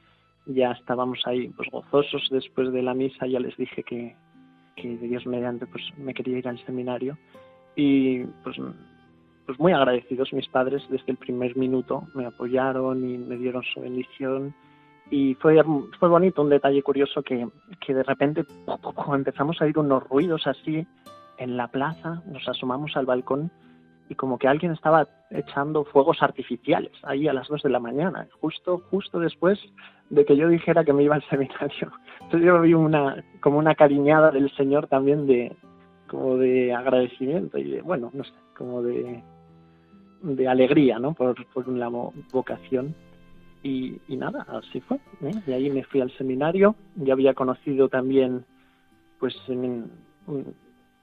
[0.47, 4.15] ya estábamos ahí pues gozosos después de la misa, ya les dije que,
[4.75, 7.17] que Dios mediante pues me quería ir al seminario.
[7.75, 8.57] Y pues
[9.47, 13.79] pues muy agradecidos mis padres desde el primer minuto, me apoyaron y me dieron su
[13.79, 14.53] bendición.
[15.09, 15.63] Y fue,
[15.97, 17.47] fue bonito, un detalle curioso que,
[17.79, 18.45] que de repente
[19.13, 20.85] empezamos a oír unos ruidos así
[21.37, 23.49] en la plaza, nos asomamos al balcón
[24.09, 28.27] y como que alguien estaba echando fuegos artificiales ahí a las dos de la mañana,
[28.41, 29.59] justo, justo después
[30.09, 31.91] de que yo dijera que me iba al seminario.
[32.21, 35.55] Entonces yo vi una, como una cariñada del Señor también de,
[36.07, 39.23] como de agradecimiento y de, bueno, no sé, como de,
[40.21, 41.13] de alegría, ¿no?
[41.13, 42.95] Por, por una vocación.
[43.63, 44.97] Y, y nada, así fue.
[45.21, 45.31] ¿eh?
[45.45, 46.75] De ahí me fui al seminario.
[46.95, 48.45] Ya había conocido también,
[49.19, 49.35] pues,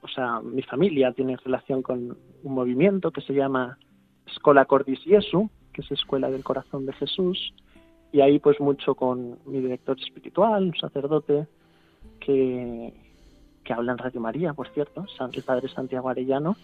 [0.01, 3.77] o sea, mi familia tiene relación con un movimiento que se llama
[4.25, 7.53] Escola Cordis Jesu, que es Escuela del Corazón de Jesús.
[8.15, 11.47] Y ahí, pues, mucho con mi director espiritual, un sacerdote
[12.21, 12.93] que,
[13.61, 16.55] que habla en Radio María, por cierto, el padre Santiago Arellano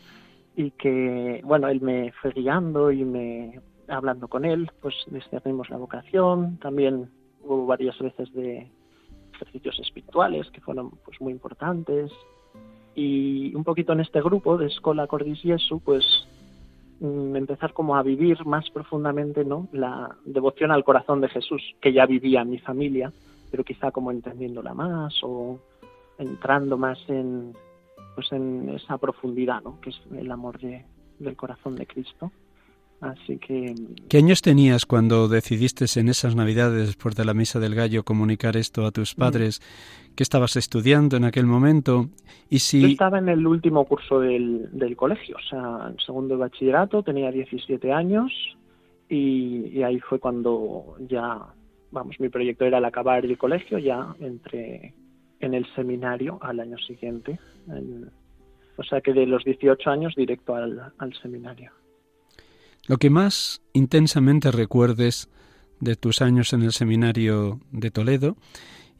[0.55, 3.59] y que, bueno, él me fue guiando y me
[3.89, 7.09] hablando con él, pues discernimos la vocación, también
[7.43, 8.71] hubo varias veces de
[9.33, 12.13] ejercicios espirituales que fueron pues muy importantes.
[12.95, 16.05] Y un poquito en este grupo de Escola Cordis Jesu, pues
[17.01, 22.05] empezar como a vivir más profundamente no la devoción al corazón de Jesús que ya
[22.05, 23.11] vivía en mi familia
[23.49, 25.59] pero quizá como entendiéndola más o
[26.17, 27.53] entrando más en
[28.15, 29.79] pues en esa profundidad, ¿no?
[29.81, 30.85] Que es el amor de,
[31.19, 32.31] del corazón de Cristo.
[33.01, 33.73] Así que...
[34.07, 38.55] ¿Qué años tenías cuando decidiste en esas Navidades, después de la Misa del Gallo, comunicar
[38.55, 39.19] esto a tus mm.
[39.19, 39.59] padres?
[40.15, 42.09] ¿Qué estabas estudiando en aquel momento?
[42.49, 42.81] Y si...
[42.81, 47.01] Yo estaba en el último curso del, del colegio, o sea, en segundo de bachillerato,
[47.01, 48.31] tenía 17 años
[49.09, 51.39] y, y, ahí fue cuando ya,
[51.91, 54.93] vamos, mi proyecto era el acabar el colegio, ya entre
[55.39, 57.39] en el seminario al año siguiente.
[58.77, 61.71] o sea que de los 18 años directo al, al seminario.
[62.87, 65.29] Lo que más intensamente recuerdes
[65.79, 68.37] de tus años en el seminario de Toledo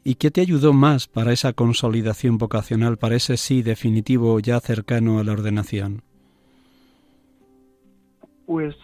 [0.04, 5.18] y qué te ayudó más para esa consolidación vocacional, para ese sí definitivo ya cercano
[5.18, 6.02] a la ordenación.
[8.46, 8.74] Pues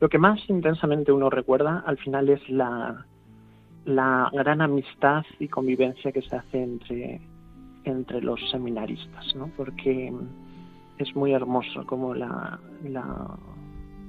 [0.00, 3.06] lo que más intensamente uno recuerda al final es la,
[3.84, 7.20] la gran amistad y convivencia que se hace entre,
[7.84, 9.50] entre los seminaristas, ¿no?
[9.56, 10.12] Porque
[10.98, 13.36] es muy hermoso como la, la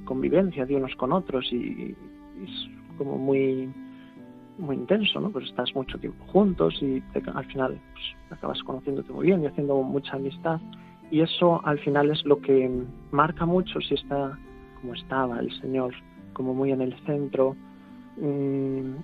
[0.05, 1.95] convivencia de unos con otros y,
[2.43, 3.69] es como muy
[4.57, 5.31] muy intenso, ¿no?
[5.31, 9.81] Pues estás mucho tiempo juntos y al final pues, acabas conociéndote muy bien y haciendo
[9.81, 10.61] mucha amistad
[11.11, 12.71] y eso al final es lo que
[13.11, 14.37] marca mucho si está
[14.81, 15.93] como estaba el Señor,
[16.33, 17.55] como muy en el centro,
[18.17, 18.95] mm,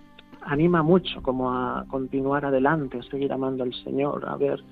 [0.42, 4.64] anima mucho como a continuar adelante, a seguir amando al Señor, a ver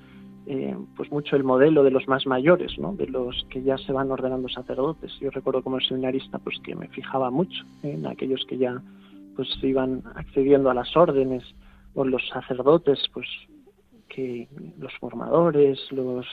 [0.51, 2.95] eh, pues mucho el modelo de los más mayores, ¿no?
[2.95, 5.15] de los que ya se van ordenando sacerdotes.
[5.19, 8.81] Yo recuerdo como seminarista pues que me fijaba mucho en aquellos que ya
[9.35, 11.43] pues iban accediendo a las órdenes
[11.93, 13.27] o los sacerdotes pues
[14.07, 14.47] que
[14.79, 16.25] los formadores, los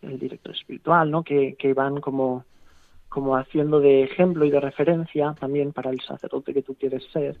[0.00, 1.24] el director espiritual, ¿no?
[1.24, 2.44] que, que van como
[3.08, 7.36] como haciendo de ejemplo y de referencia también para el sacerdote que tú quieres ser.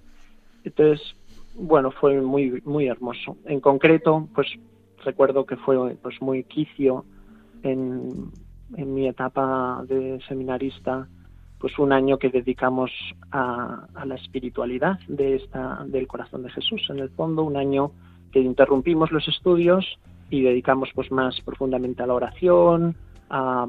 [0.64, 1.14] Entonces,
[1.54, 3.36] bueno, fue muy, muy hermoso.
[3.44, 4.48] En concreto, pues
[5.04, 7.04] recuerdo que fue pues muy quicio
[7.62, 8.30] en,
[8.76, 11.08] en mi etapa de seminarista,
[11.58, 12.90] pues un año que dedicamos
[13.30, 16.82] a, a, la espiritualidad de esta, del corazón de Jesús.
[16.88, 17.92] En el fondo, un año
[18.32, 19.84] que interrumpimos los estudios
[20.30, 22.96] y dedicamos pues más profundamente a la oración,
[23.28, 23.66] a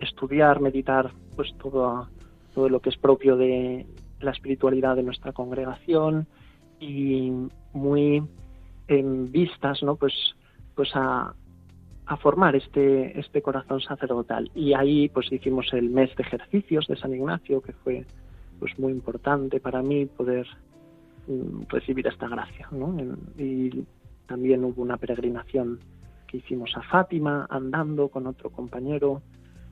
[0.00, 2.08] estudiar, meditar, pues todo,
[2.54, 3.86] todo lo que es propio de
[4.20, 6.26] la espiritualidad de nuestra congregación,
[6.82, 7.32] y
[7.72, 8.22] muy
[8.88, 9.96] en vistas, ¿no?
[9.96, 10.12] Pues,
[10.74, 11.34] pues a,
[12.06, 14.50] a formar este, este corazón sacerdotal.
[14.54, 18.04] Y ahí pues hicimos el mes de ejercicios de San Ignacio, que fue
[18.58, 20.46] pues muy importante para mí poder
[21.26, 22.68] mm, recibir esta gracia.
[22.70, 22.96] ¿no?
[23.38, 23.84] Y
[24.26, 25.80] también hubo una peregrinación
[26.26, 29.22] que hicimos a Fátima, andando con otro compañero,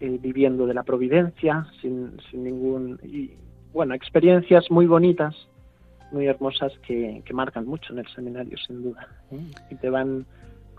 [0.01, 2.99] eh, viviendo de la providencia, sin, sin ningún...
[3.03, 3.33] Y,
[3.73, 5.35] bueno, experiencias muy bonitas,
[6.11, 9.09] muy hermosas que, que marcan mucho en el seminario, sin duda.
[9.31, 9.41] ¿eh?
[9.71, 10.27] Y te van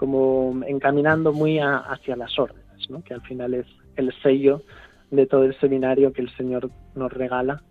[0.02, 3.04] como encaminando muy hacia las órdenes, ¿no?
[3.04, 4.64] que al final es el sello
[5.12, 7.62] de todo el seminario que el Señor nos regala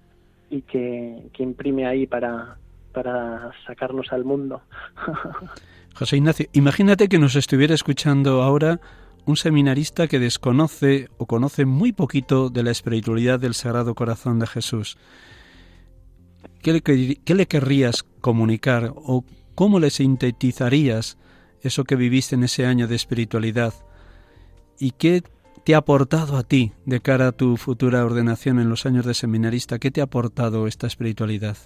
[0.49, 2.57] y que, que imprime ahí para,
[2.93, 4.63] para sacarnos al mundo.
[5.97, 8.79] José Ignacio, imagínate que nos estuviera escuchando ahora
[9.27, 14.47] un seminarista que desconoce o conoce muy poquito de la espiritualidad del Sagrado Corazón de
[14.47, 14.99] Jesús.
[16.63, 19.25] ¿Qué le, qué le querrías comunicar o
[19.57, 21.19] cómo le sintetizarías
[21.63, 23.75] eso que viviste en ese año de espiritualidad?
[24.79, 25.23] ¿Y qué
[25.65, 29.15] te ha aportado a ti de cara a tu futura ordenación en los años de
[29.15, 29.79] seminarista?
[29.79, 31.57] ¿Qué te ha aportado esta espiritualidad?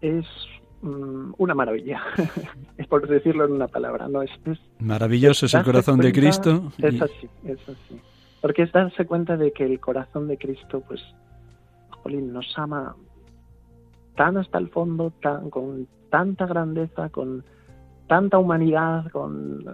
[0.00, 0.26] Es
[0.82, 2.00] Mm, una maravilla,
[2.78, 4.30] es por decirlo en una palabra, no es,
[4.78, 6.70] maravilloso es el corazón de Cristo.
[6.78, 8.00] Es así, es así.
[8.40, 11.00] Porque es darse cuenta de que el corazón de Cristo, pues,
[11.90, 12.94] Jolín, nos ama
[14.16, 17.44] tan hasta el fondo, tan, con tanta grandeza, con
[18.06, 19.64] tanta humanidad, con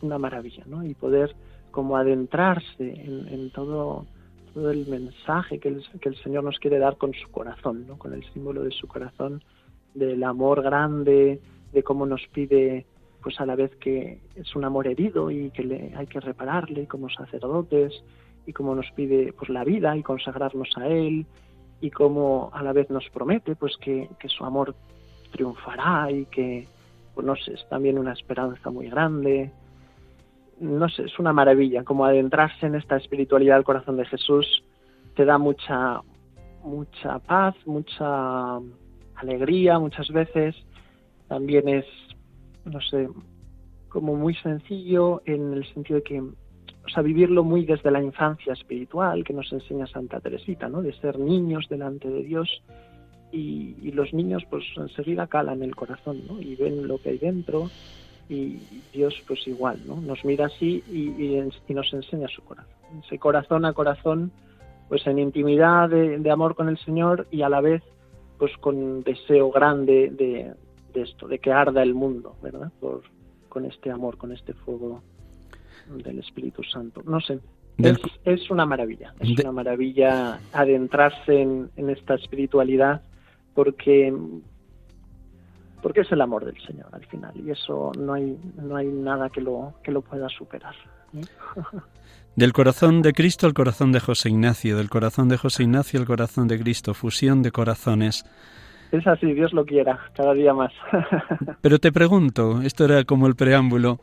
[0.00, 0.84] una maravilla, ¿no?
[0.84, 1.34] Y poder
[1.70, 4.06] como adentrarse en, todo,
[4.54, 7.98] el mensaje que el, Señor nos quiere dar con su corazón, ¿no?
[7.98, 9.42] Con el símbolo de su corazón
[9.94, 11.40] del amor grande,
[11.72, 12.86] de cómo nos pide,
[13.22, 16.86] pues a la vez que es un amor herido y que le, hay que repararle
[16.86, 18.02] como sacerdotes,
[18.46, 21.26] y cómo nos pide pues la vida y consagrarnos a Él,
[21.82, 24.74] y cómo a la vez nos promete pues que, que su amor
[25.32, 26.66] triunfará y que,
[27.14, 29.50] pues no sé, es también una esperanza muy grande.
[30.60, 34.62] No sé, es una maravilla, como adentrarse en esta espiritualidad del corazón de Jesús
[35.14, 36.00] te da mucha,
[36.62, 38.56] mucha paz, mucha
[39.16, 40.54] alegría muchas veces,
[41.28, 41.84] también es,
[42.64, 43.08] no sé,
[43.88, 46.22] como muy sencillo en el sentido de que,
[46.84, 50.82] o sea, vivirlo muy desde la infancia espiritual que nos enseña Santa Teresita, ¿no?
[50.82, 52.62] De ser niños delante de Dios
[53.30, 56.40] y, los niños pues enseguida calan el corazón, ¿no?
[56.40, 57.70] Y ven lo que hay dentro
[58.28, 58.58] y
[58.92, 60.00] Dios pues igual, ¿no?
[60.00, 62.72] Nos mira así y, y, nos enseña su corazón.
[63.04, 64.32] Ese corazón a corazón,
[64.88, 67.82] pues en intimidad de amor con el Señor y a la vez
[68.42, 72.72] pues con deseo grande de, esto, de que arda el mundo, ¿verdad?
[73.48, 75.00] Con este amor, con este fuego
[75.88, 77.02] del Espíritu Santo.
[77.04, 77.38] No sé,
[78.24, 83.02] es, una maravilla, es una maravilla adentrarse en, esta espiritualidad
[83.54, 84.12] porque
[85.82, 89.30] porque es el amor del Señor al final y eso no hay no hay nada
[89.30, 90.74] que lo que lo pueda superar.
[92.34, 96.06] Del corazón de Cristo al corazón de José Ignacio, del corazón de José Ignacio al
[96.06, 98.24] corazón de Cristo, fusión de corazones.
[98.90, 100.72] Es así, Dios lo quiera, cada día más.
[101.60, 104.00] Pero te pregunto, esto era como el preámbulo,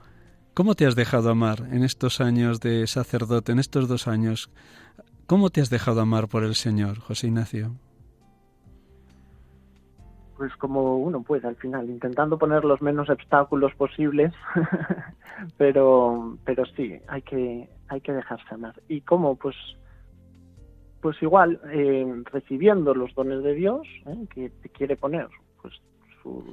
[0.53, 4.49] ¿cómo te has dejado amar en estos años de sacerdote, en estos dos años?
[5.29, 7.75] ¿Cómo te has dejado amar por el Señor, José Ignacio?
[10.37, 14.33] Pues como uno puede al final, intentando poner los menos obstáculos posibles,
[15.57, 18.73] pero, pero sí, hay que, hay que dejarse amar.
[18.87, 19.35] ¿Y cómo?
[19.35, 19.55] Pues,
[21.01, 24.25] pues igual, eh, recibiendo los dones de Dios, ¿eh?
[24.33, 25.27] que te quiere poner
[25.61, 25.75] pues
[26.23, 26.43] sus,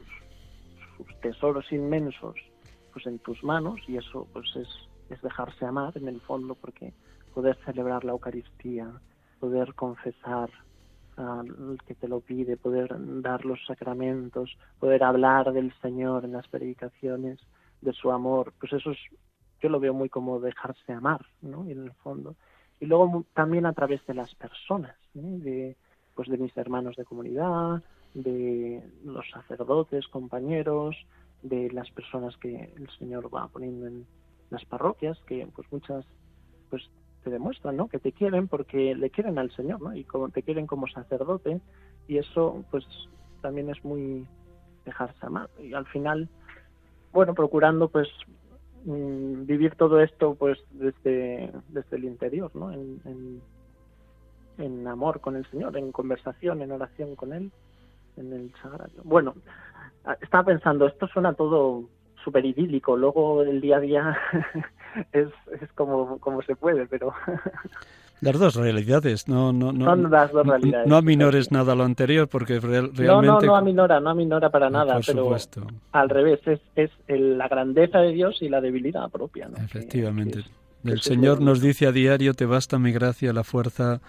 [0.96, 2.34] sus, tesoros inmensos
[2.96, 4.68] pues en tus manos, y eso pues es,
[5.10, 6.94] es dejarse amar en el fondo, porque
[7.34, 8.90] poder celebrar la Eucaristía,
[9.38, 10.48] poder confesar
[11.18, 16.48] al que te lo pide, poder dar los sacramentos, poder hablar del Señor en las
[16.48, 17.38] predicaciones,
[17.82, 18.98] de su amor, pues eso es
[19.60, 21.68] yo lo veo muy como dejarse amar, ¿no?
[21.68, 22.34] En el fondo.
[22.80, 25.76] Y luego también a través de las personas, de,
[26.14, 27.82] pues de mis hermanos de comunidad,
[28.14, 30.96] de los sacerdotes, compañeros,
[31.48, 34.06] de las personas que el Señor va poniendo en
[34.50, 36.04] las parroquias, que pues muchas
[36.70, 36.82] pues
[37.24, 37.88] te demuestran, ¿no?
[37.88, 39.94] Que te quieren porque le quieren al Señor, ¿no?
[39.94, 41.60] Y como te quieren como sacerdote
[42.08, 42.84] y eso pues
[43.42, 44.26] también es muy
[44.84, 46.28] dejarse amar y al final
[47.12, 48.08] bueno procurando pues
[48.86, 52.70] Mm, vivir todo esto pues desde, desde el interior, ¿no?
[52.72, 53.42] En,
[54.58, 57.50] en, amor con el Señor, en conversación, en oración con Él,
[58.16, 59.02] en el sagrario.
[59.02, 59.34] Bueno,
[60.20, 61.84] estaba pensando, esto suena todo
[62.22, 64.18] súper idílico, luego el día a día
[65.12, 65.28] es,
[65.60, 67.12] es como, como se puede, pero
[68.20, 70.88] Las dos realidades, no, no, no, Son las dos realidades.
[70.88, 73.04] No aminores nada a lo anterior, porque realmente...
[73.04, 75.36] No, no, no aminora, no aminora para nada, pero
[75.92, 79.48] al revés, es, es la grandeza de Dios y la debilidad propia.
[79.48, 79.58] ¿no?
[79.62, 80.44] Efectivamente.
[80.82, 84.00] El Señor nos dice a diario, te basta mi gracia, la fuerza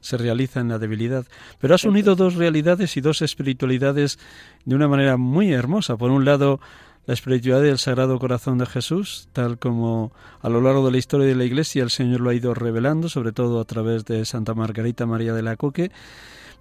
[0.00, 1.26] se realiza en la debilidad.
[1.60, 4.18] Pero has unido dos realidades y dos espiritualidades
[4.64, 5.96] de una manera muy hermosa.
[5.96, 6.60] Por un lado,
[7.06, 11.26] la espiritualidad del Sagrado Corazón de Jesús, tal como a lo largo de la historia
[11.26, 14.54] de la Iglesia el Señor lo ha ido revelando, sobre todo a través de Santa
[14.54, 15.90] Margarita María de la Coque,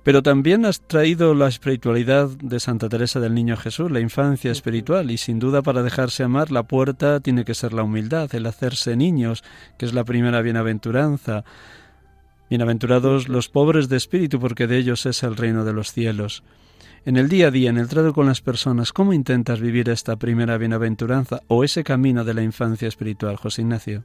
[0.04, 5.12] pero también has traído la espiritualidad de Santa Teresa del Niño Jesús, la infancia espiritual,
[5.12, 8.96] y sin duda para dejarse amar la puerta tiene que ser la humildad, el hacerse
[8.96, 9.44] niños,
[9.78, 11.44] que es la primera bienaventuranza.
[12.50, 16.44] Bienaventurados los pobres de espíritu, porque de ellos es el reino de los cielos.
[17.06, 20.16] En el día a día, en el trato con las personas, ¿cómo intentas vivir esta
[20.16, 24.04] primera bienaventuranza o ese camino de la infancia espiritual, José Ignacio?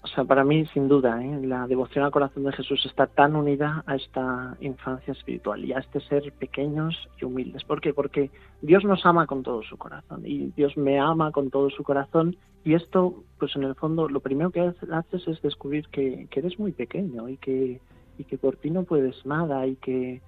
[0.00, 1.40] O sea, para mí, sin duda, ¿eh?
[1.44, 5.78] la devoción al corazón de Jesús está tan unida a esta infancia espiritual y a
[5.78, 7.64] este ser pequeños y humildes.
[7.64, 7.92] ¿Por qué?
[7.92, 8.30] Porque
[8.62, 12.36] Dios nos ama con todo su corazón y Dios me ama con todo su corazón
[12.64, 16.58] y esto, pues en el fondo, lo primero que haces es descubrir que, que eres
[16.58, 17.80] muy pequeño y que,
[18.18, 20.20] y que por ti no puedes nada y que,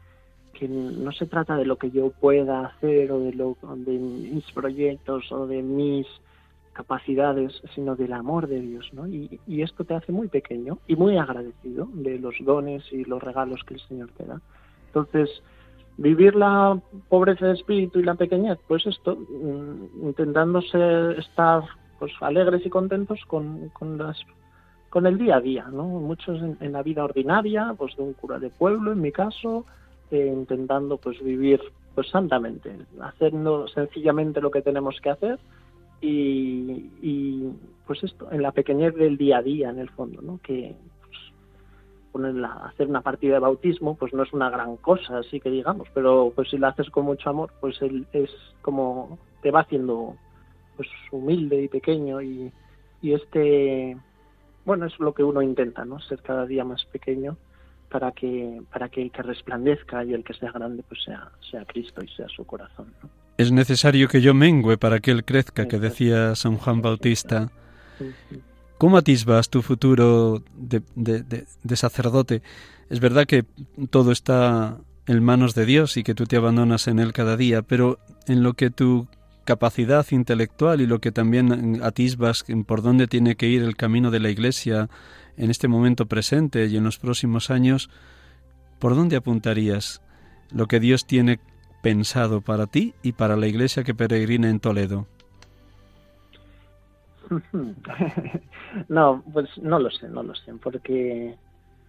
[0.55, 4.51] que no se trata de lo que yo pueda hacer o de, lo, de mis
[4.53, 6.07] proyectos o de mis
[6.73, 9.07] capacidades, sino del amor de Dios, ¿no?
[9.07, 13.63] Y, esto te hace muy pequeño y muy agradecido de los dones y los regalos
[13.65, 14.41] que el Señor te da.
[14.87, 15.43] Entonces,
[15.97, 21.65] vivir la pobreza de espíritu y la pequeñez, pues esto, mm, intentándose estar
[21.99, 24.17] pues alegres y contentos con, con las
[24.89, 25.85] con el día a día, ¿no?
[25.85, 29.65] Muchos en, la vida ordinaria, pues de un cura de pueblo, en mi caso,
[30.11, 31.61] eh, intentando pues vivir
[31.95, 35.39] pues santamente, haciendo sencillamente lo que tenemos que hacer,
[36.01, 37.51] y,
[37.87, 40.41] pues esto, en la pequeñez del día a día, en el fondo, ¿no?
[40.43, 40.75] Que
[42.13, 42.25] pues,
[42.65, 46.33] hacer una partida de bautismo, pues no es una gran cosa, así que digamos, pero
[46.35, 48.31] pues si la haces con mucho amor, pues él es
[48.63, 50.17] como te va haciendo
[50.77, 52.53] pues humilde y pequeño y,
[53.03, 53.97] y este,
[54.65, 56.01] bueno, es lo que uno intenta, ¿no?
[56.01, 57.37] Ser cada día más pequeño
[57.91, 61.65] para que para que el que resplandezca y el que sea grande pues sea sea
[61.65, 63.11] Cristo y sea su corazón, ¿no?
[63.41, 67.51] Es necesario que yo mengüe para que Él crezca, que decía San Juan Bautista.
[68.77, 72.43] ¿Cómo atisbas tu futuro de, sacerdote?
[72.91, 73.47] Es verdad que
[73.89, 74.77] todo está
[75.07, 78.43] en manos de Dios y que tú te abandonas en Él cada día, pero en
[78.43, 79.09] lo que tu
[79.47, 84.21] capacidad intelectual y lo que también atisbas por dónde tiene que ir el camino de
[84.21, 84.91] la Iglesia
[85.39, 87.89] en este momento presente y en los próximos años,
[88.79, 90.03] ¿por dónde apuntarías
[90.51, 91.41] lo que Dios tiene
[91.83, 95.07] pensado para ti y para la iglesia que peregrina en Toledo?
[98.89, 101.37] no, pues no lo sé, no lo sé, porque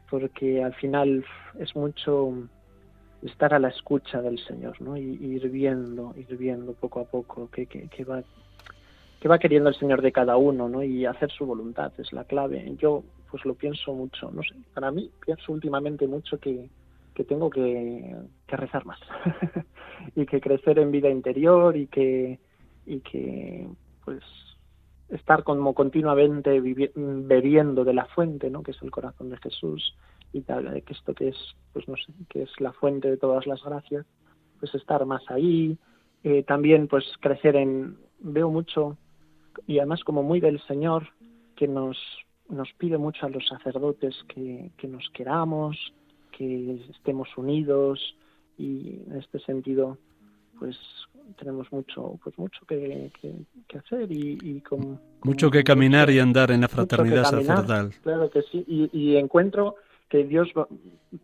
[0.10, 1.24] porque al final
[1.58, 2.34] es mucho
[3.24, 4.98] estar a la escucha del Señor, ¿no?
[4.98, 8.22] Y, ir viendo, ir viendo poco a poco qué, qué, va
[9.22, 10.84] qué va queriendo el Señor de cada uno, ¿no?
[10.84, 12.76] Y hacer su voluntad es la clave.
[12.78, 16.68] Yo pues lo pienso mucho, no sé, para mí pienso últimamente mucho que,
[17.14, 18.16] que tengo que,
[18.47, 18.99] rezar más
[20.16, 22.39] y que crecer en vida interior y que
[22.86, 23.68] y que
[24.03, 24.24] pues
[25.09, 29.95] estar como continuamente bebiendo de la fuente no que es el corazón de Jesús
[30.34, 31.38] y tal que esto que es
[31.74, 34.05] pues no sé que es la fuente de todas las gracias
[34.59, 35.78] pues estar más ahí
[36.24, 38.97] eh, también pues crecer en veo mucho
[39.68, 41.09] y además como muy del Señor
[41.55, 41.97] que nos
[42.49, 45.93] nos pide mucho a los sacerdotes que, que nos queramos
[46.32, 48.15] que estemos unidos
[48.57, 49.97] y en este sentido
[50.59, 50.77] pues
[51.39, 53.11] tenemos mucho pues mucho que,
[53.77, 57.91] hacer y, con, mucho que caminar y andar en la fraternidad sacerdotal.
[58.03, 58.63] claro que sí.
[58.67, 59.75] Y, encuentro
[60.09, 60.49] que Dios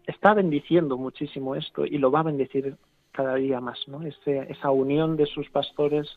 [0.05, 2.77] está bendiciendo muchísimo esto y lo va a bendecir
[3.11, 6.07] cada día más no Ese, esa unión de sus pastores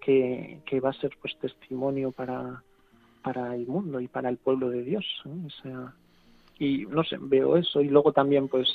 [0.00, 2.62] que, que va a ser pues testimonio para
[3.22, 5.92] para el mundo y para el pueblo de Dios o sea
[6.58, 8.68] y no sé, veo eso y luego también pues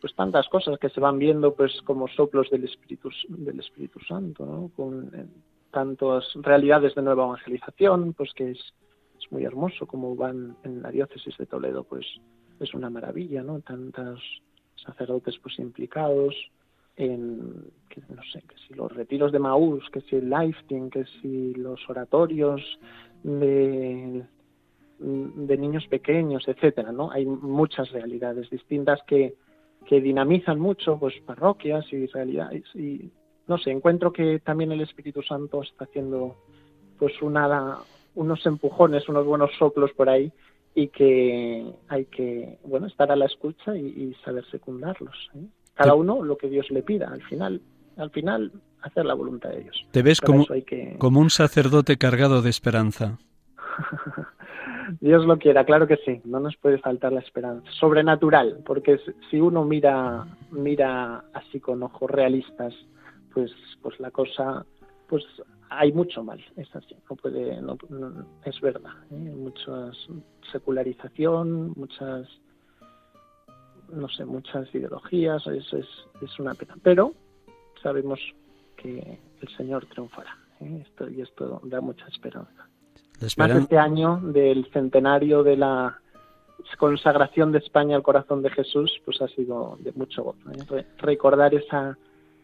[0.00, 4.44] pues tantas cosas que se van viendo pues como soplos del Espíritu del Espíritu Santo,
[4.44, 4.70] ¿no?
[4.74, 5.26] Con eh,
[5.70, 8.58] tantas realidades de nueva evangelización, pues que es,
[9.16, 12.04] es muy hermoso como van en la diócesis de Toledo, pues
[12.58, 13.60] es una maravilla, ¿no?
[13.60, 14.20] Tantos
[14.74, 16.34] sacerdotes pues implicados
[16.96, 21.04] en que no sé, que si los retiros de Maús, que si el lifting, que
[21.20, 22.60] si los oratorios
[23.22, 24.24] de
[25.02, 27.10] de niños pequeños, etcétera, ¿no?
[27.10, 29.34] Hay muchas realidades distintas que,
[29.86, 33.10] que dinamizan mucho, pues parroquias y realidades y
[33.48, 36.36] no sé, encuentro que también el Espíritu Santo está haciendo
[36.98, 37.78] pues una
[38.14, 40.32] unos empujones, unos buenos soplos por ahí
[40.74, 45.30] y que hay que bueno estar a la escucha y, saber secundarlos.
[45.34, 45.44] ¿eh?
[45.74, 47.60] Cada uno lo que Dios le pida, al final,
[47.96, 49.86] al final hacer la voluntad de Dios.
[49.90, 50.46] Te ves como,
[50.98, 53.18] como un sacerdote cargado de esperanza.
[55.00, 57.70] Dios lo quiera, claro que sí, no nos puede faltar la esperanza.
[57.72, 58.98] Sobrenatural, porque
[59.30, 62.74] si uno mira, mira así con ojos realistas,
[63.32, 64.64] pues, pues la cosa,
[65.08, 65.24] pues
[65.68, 67.76] hay mucho mal, es así, no puede, no,
[68.44, 69.14] es verdad, ¿eh?
[69.14, 69.90] mucha
[70.50, 72.28] secularización, muchas,
[73.90, 75.86] no sé, muchas ideologías, eso es,
[76.20, 76.76] es una pena.
[76.82, 77.14] Pero
[77.82, 78.20] sabemos
[78.76, 80.84] que el Señor triunfará, ¿eh?
[80.86, 82.68] esto, y esto da mucha esperanza.
[83.36, 85.98] Más este año del centenario de la
[86.78, 90.76] consagración de España al corazón de Jesús, pues ha sido de mucho gozo.
[90.76, 90.86] ¿eh?
[90.98, 91.96] Recordar esa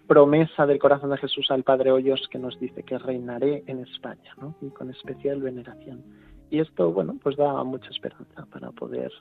[0.06, 4.34] promesa del corazón de Jesús al Padre Hoyos que nos dice que reinaré en España,
[4.40, 4.54] ¿no?
[4.62, 6.02] y con especial veneración.
[6.50, 9.12] Y esto, bueno, pues da mucha esperanza para poder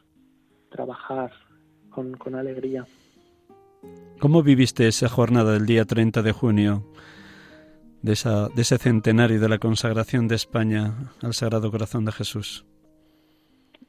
[0.70, 1.32] trabajar
[1.89, 2.86] con, con alegría.
[4.20, 6.84] ¿Cómo viviste esa jornada del día 30 de junio?
[8.02, 12.66] De, esa, de ese centenario de la consagración de España al Sagrado Corazón de Jesús?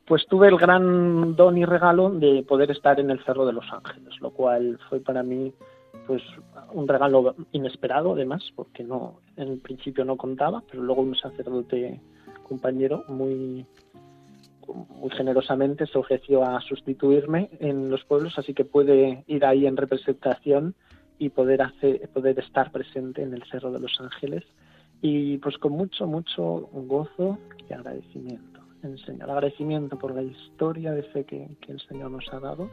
[0.06, 3.66] Pues tuve el gran don y regalo de poder estar en el Cerro de los
[3.70, 5.52] Ángeles, lo cual fue para mí
[6.06, 6.22] pues
[6.72, 12.00] un regalo inesperado además, porque no en principio no contaba, pero luego un sacerdote
[12.44, 13.66] compañero muy
[14.74, 19.76] muy generosamente se ofreció a sustituirme en los pueblos, así que puede ir ahí en
[19.76, 20.74] representación
[21.18, 24.44] y poder hacer, poder estar presente en el Cerro de los Ángeles
[25.00, 27.38] y pues con mucho, mucho gozo
[27.68, 28.60] y agradecimiento.
[28.82, 32.70] El Señor, agradecimiento por la historia de fe que, el Señor nos ha dado,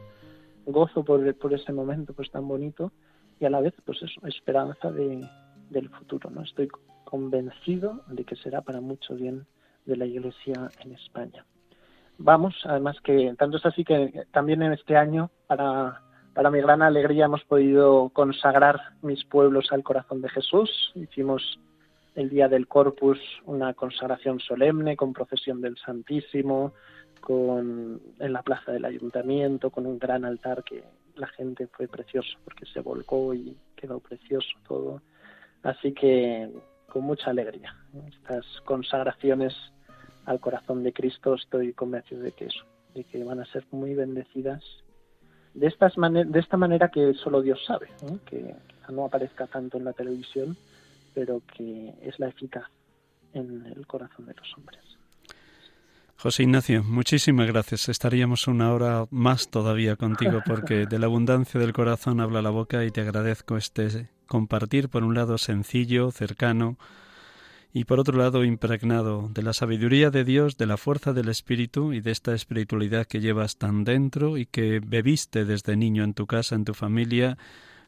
[0.64, 2.92] gozo por, por ese momento pues tan bonito
[3.40, 5.28] y a la vez pues eso, esperanza de,
[5.70, 6.30] del futuro.
[6.30, 6.42] ¿no?
[6.42, 6.68] Estoy
[7.04, 9.46] convencido de que será para mucho bien
[9.84, 11.44] de la Iglesia en España.
[12.18, 16.02] Vamos, además que tanto es así que también en este año para
[16.36, 20.92] para mi gran alegría hemos podido consagrar mis pueblos al corazón de Jesús.
[20.94, 21.58] Hicimos
[22.14, 26.74] el día del Corpus una consagración solemne con procesión del Santísimo,
[27.22, 30.84] con, en la plaza del ayuntamiento, con un gran altar que
[31.14, 35.00] la gente fue precioso porque se volcó y quedó precioso todo.
[35.62, 36.50] Así que
[36.86, 37.74] con mucha alegría.
[38.08, 39.54] Estas consagraciones
[40.26, 43.94] al corazón de Cristo estoy convencido de que eso, de que van a ser muy
[43.94, 44.62] bendecidas
[45.56, 47.88] de, estas de esta manera que solo Dios sabe,
[48.26, 48.54] que
[48.90, 50.56] no aparezca tanto en la televisión,
[51.14, 52.68] pero que es la eficaz
[53.32, 54.80] en el corazón de los hombres.
[56.18, 57.88] José Ignacio, muchísimas gracias.
[57.88, 62.84] Estaríamos una hora más todavía contigo porque de la abundancia del corazón habla la boca
[62.84, 66.78] y te agradezco este compartir, por un lado sencillo, cercano,
[67.76, 71.92] y por otro lado impregnado de la sabiduría de Dios, de la fuerza del Espíritu
[71.92, 76.26] y de esta espiritualidad que llevas tan dentro y que bebiste desde niño en tu
[76.26, 77.36] casa, en tu familia,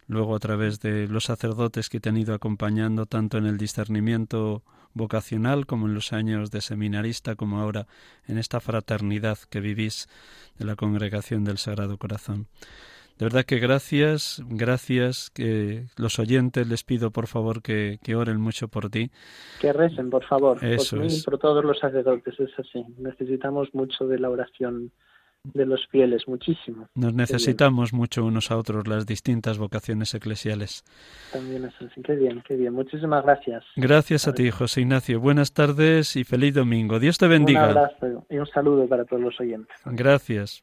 [0.07, 4.63] luego a través de los sacerdotes que te han ido acompañando tanto en el discernimiento
[4.93, 7.87] vocacional como en los años de seminarista, como ahora
[8.27, 10.07] en esta fraternidad que vivís
[10.59, 12.47] de la congregación del Sagrado Corazón.
[13.19, 18.69] De verdad que gracias, gracias, que los oyentes les pido por favor que, oren mucho
[18.69, 19.11] por ti.
[19.61, 22.85] Que recen, por favor, Eso por mí por todos los sacerdotes, es así.
[22.97, 24.93] Necesitamos mucho de la oración
[25.43, 26.89] de los fieles, muchísimo.
[26.95, 30.85] Nos necesitamos mucho unos a otros, las distintas vocaciones eclesiales.
[31.33, 32.73] También es así, qué bien, qué bien.
[32.73, 33.65] Muchísimas gracias.
[33.75, 35.19] Gracias a, ti, José Ignacio.
[35.19, 37.01] Buenas tardes y feliz domingo.
[37.01, 37.65] Dios te bendiga.
[37.65, 39.77] Un abrazo y un saludo para todos los oyentes.
[39.87, 40.63] Gracias.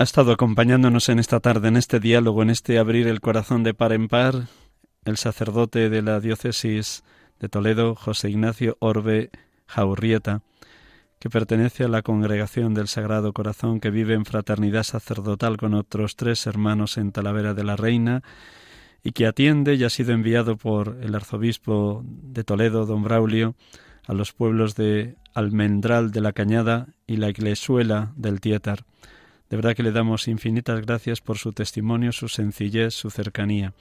[0.00, 3.74] Ha estado acompañándonos en esta tarde, en este diálogo, en este abrir el corazón de
[3.74, 4.46] par en par,
[5.04, 7.04] el sacerdote de la diócesis
[7.38, 9.28] de Toledo, José Ignacio Orbe
[9.66, 10.40] Jaurrieta,
[11.18, 16.16] que pertenece a la congregación del Sagrado Corazón que vive en fraternidad sacerdotal con otros
[16.16, 18.22] tres hermanos en Talavera de la Reina
[19.04, 23.54] y que atiende y ha sido enviado por el arzobispo de Toledo, don Braulio,
[24.06, 28.86] a los pueblos de Almendral de la Cañada y la Iglesuela del Tietar.
[29.50, 33.74] De verdad que le damos infinitas gracias por su testimonio, su sencillez, su cercanía.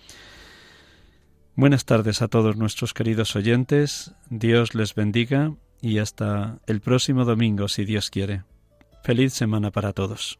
[1.55, 4.13] Buenas tardes a todos nuestros queridos oyentes.
[4.29, 8.43] Dios les bendiga y hasta el próximo domingo, si Dios quiere.
[9.03, 10.39] Feliz semana para todos.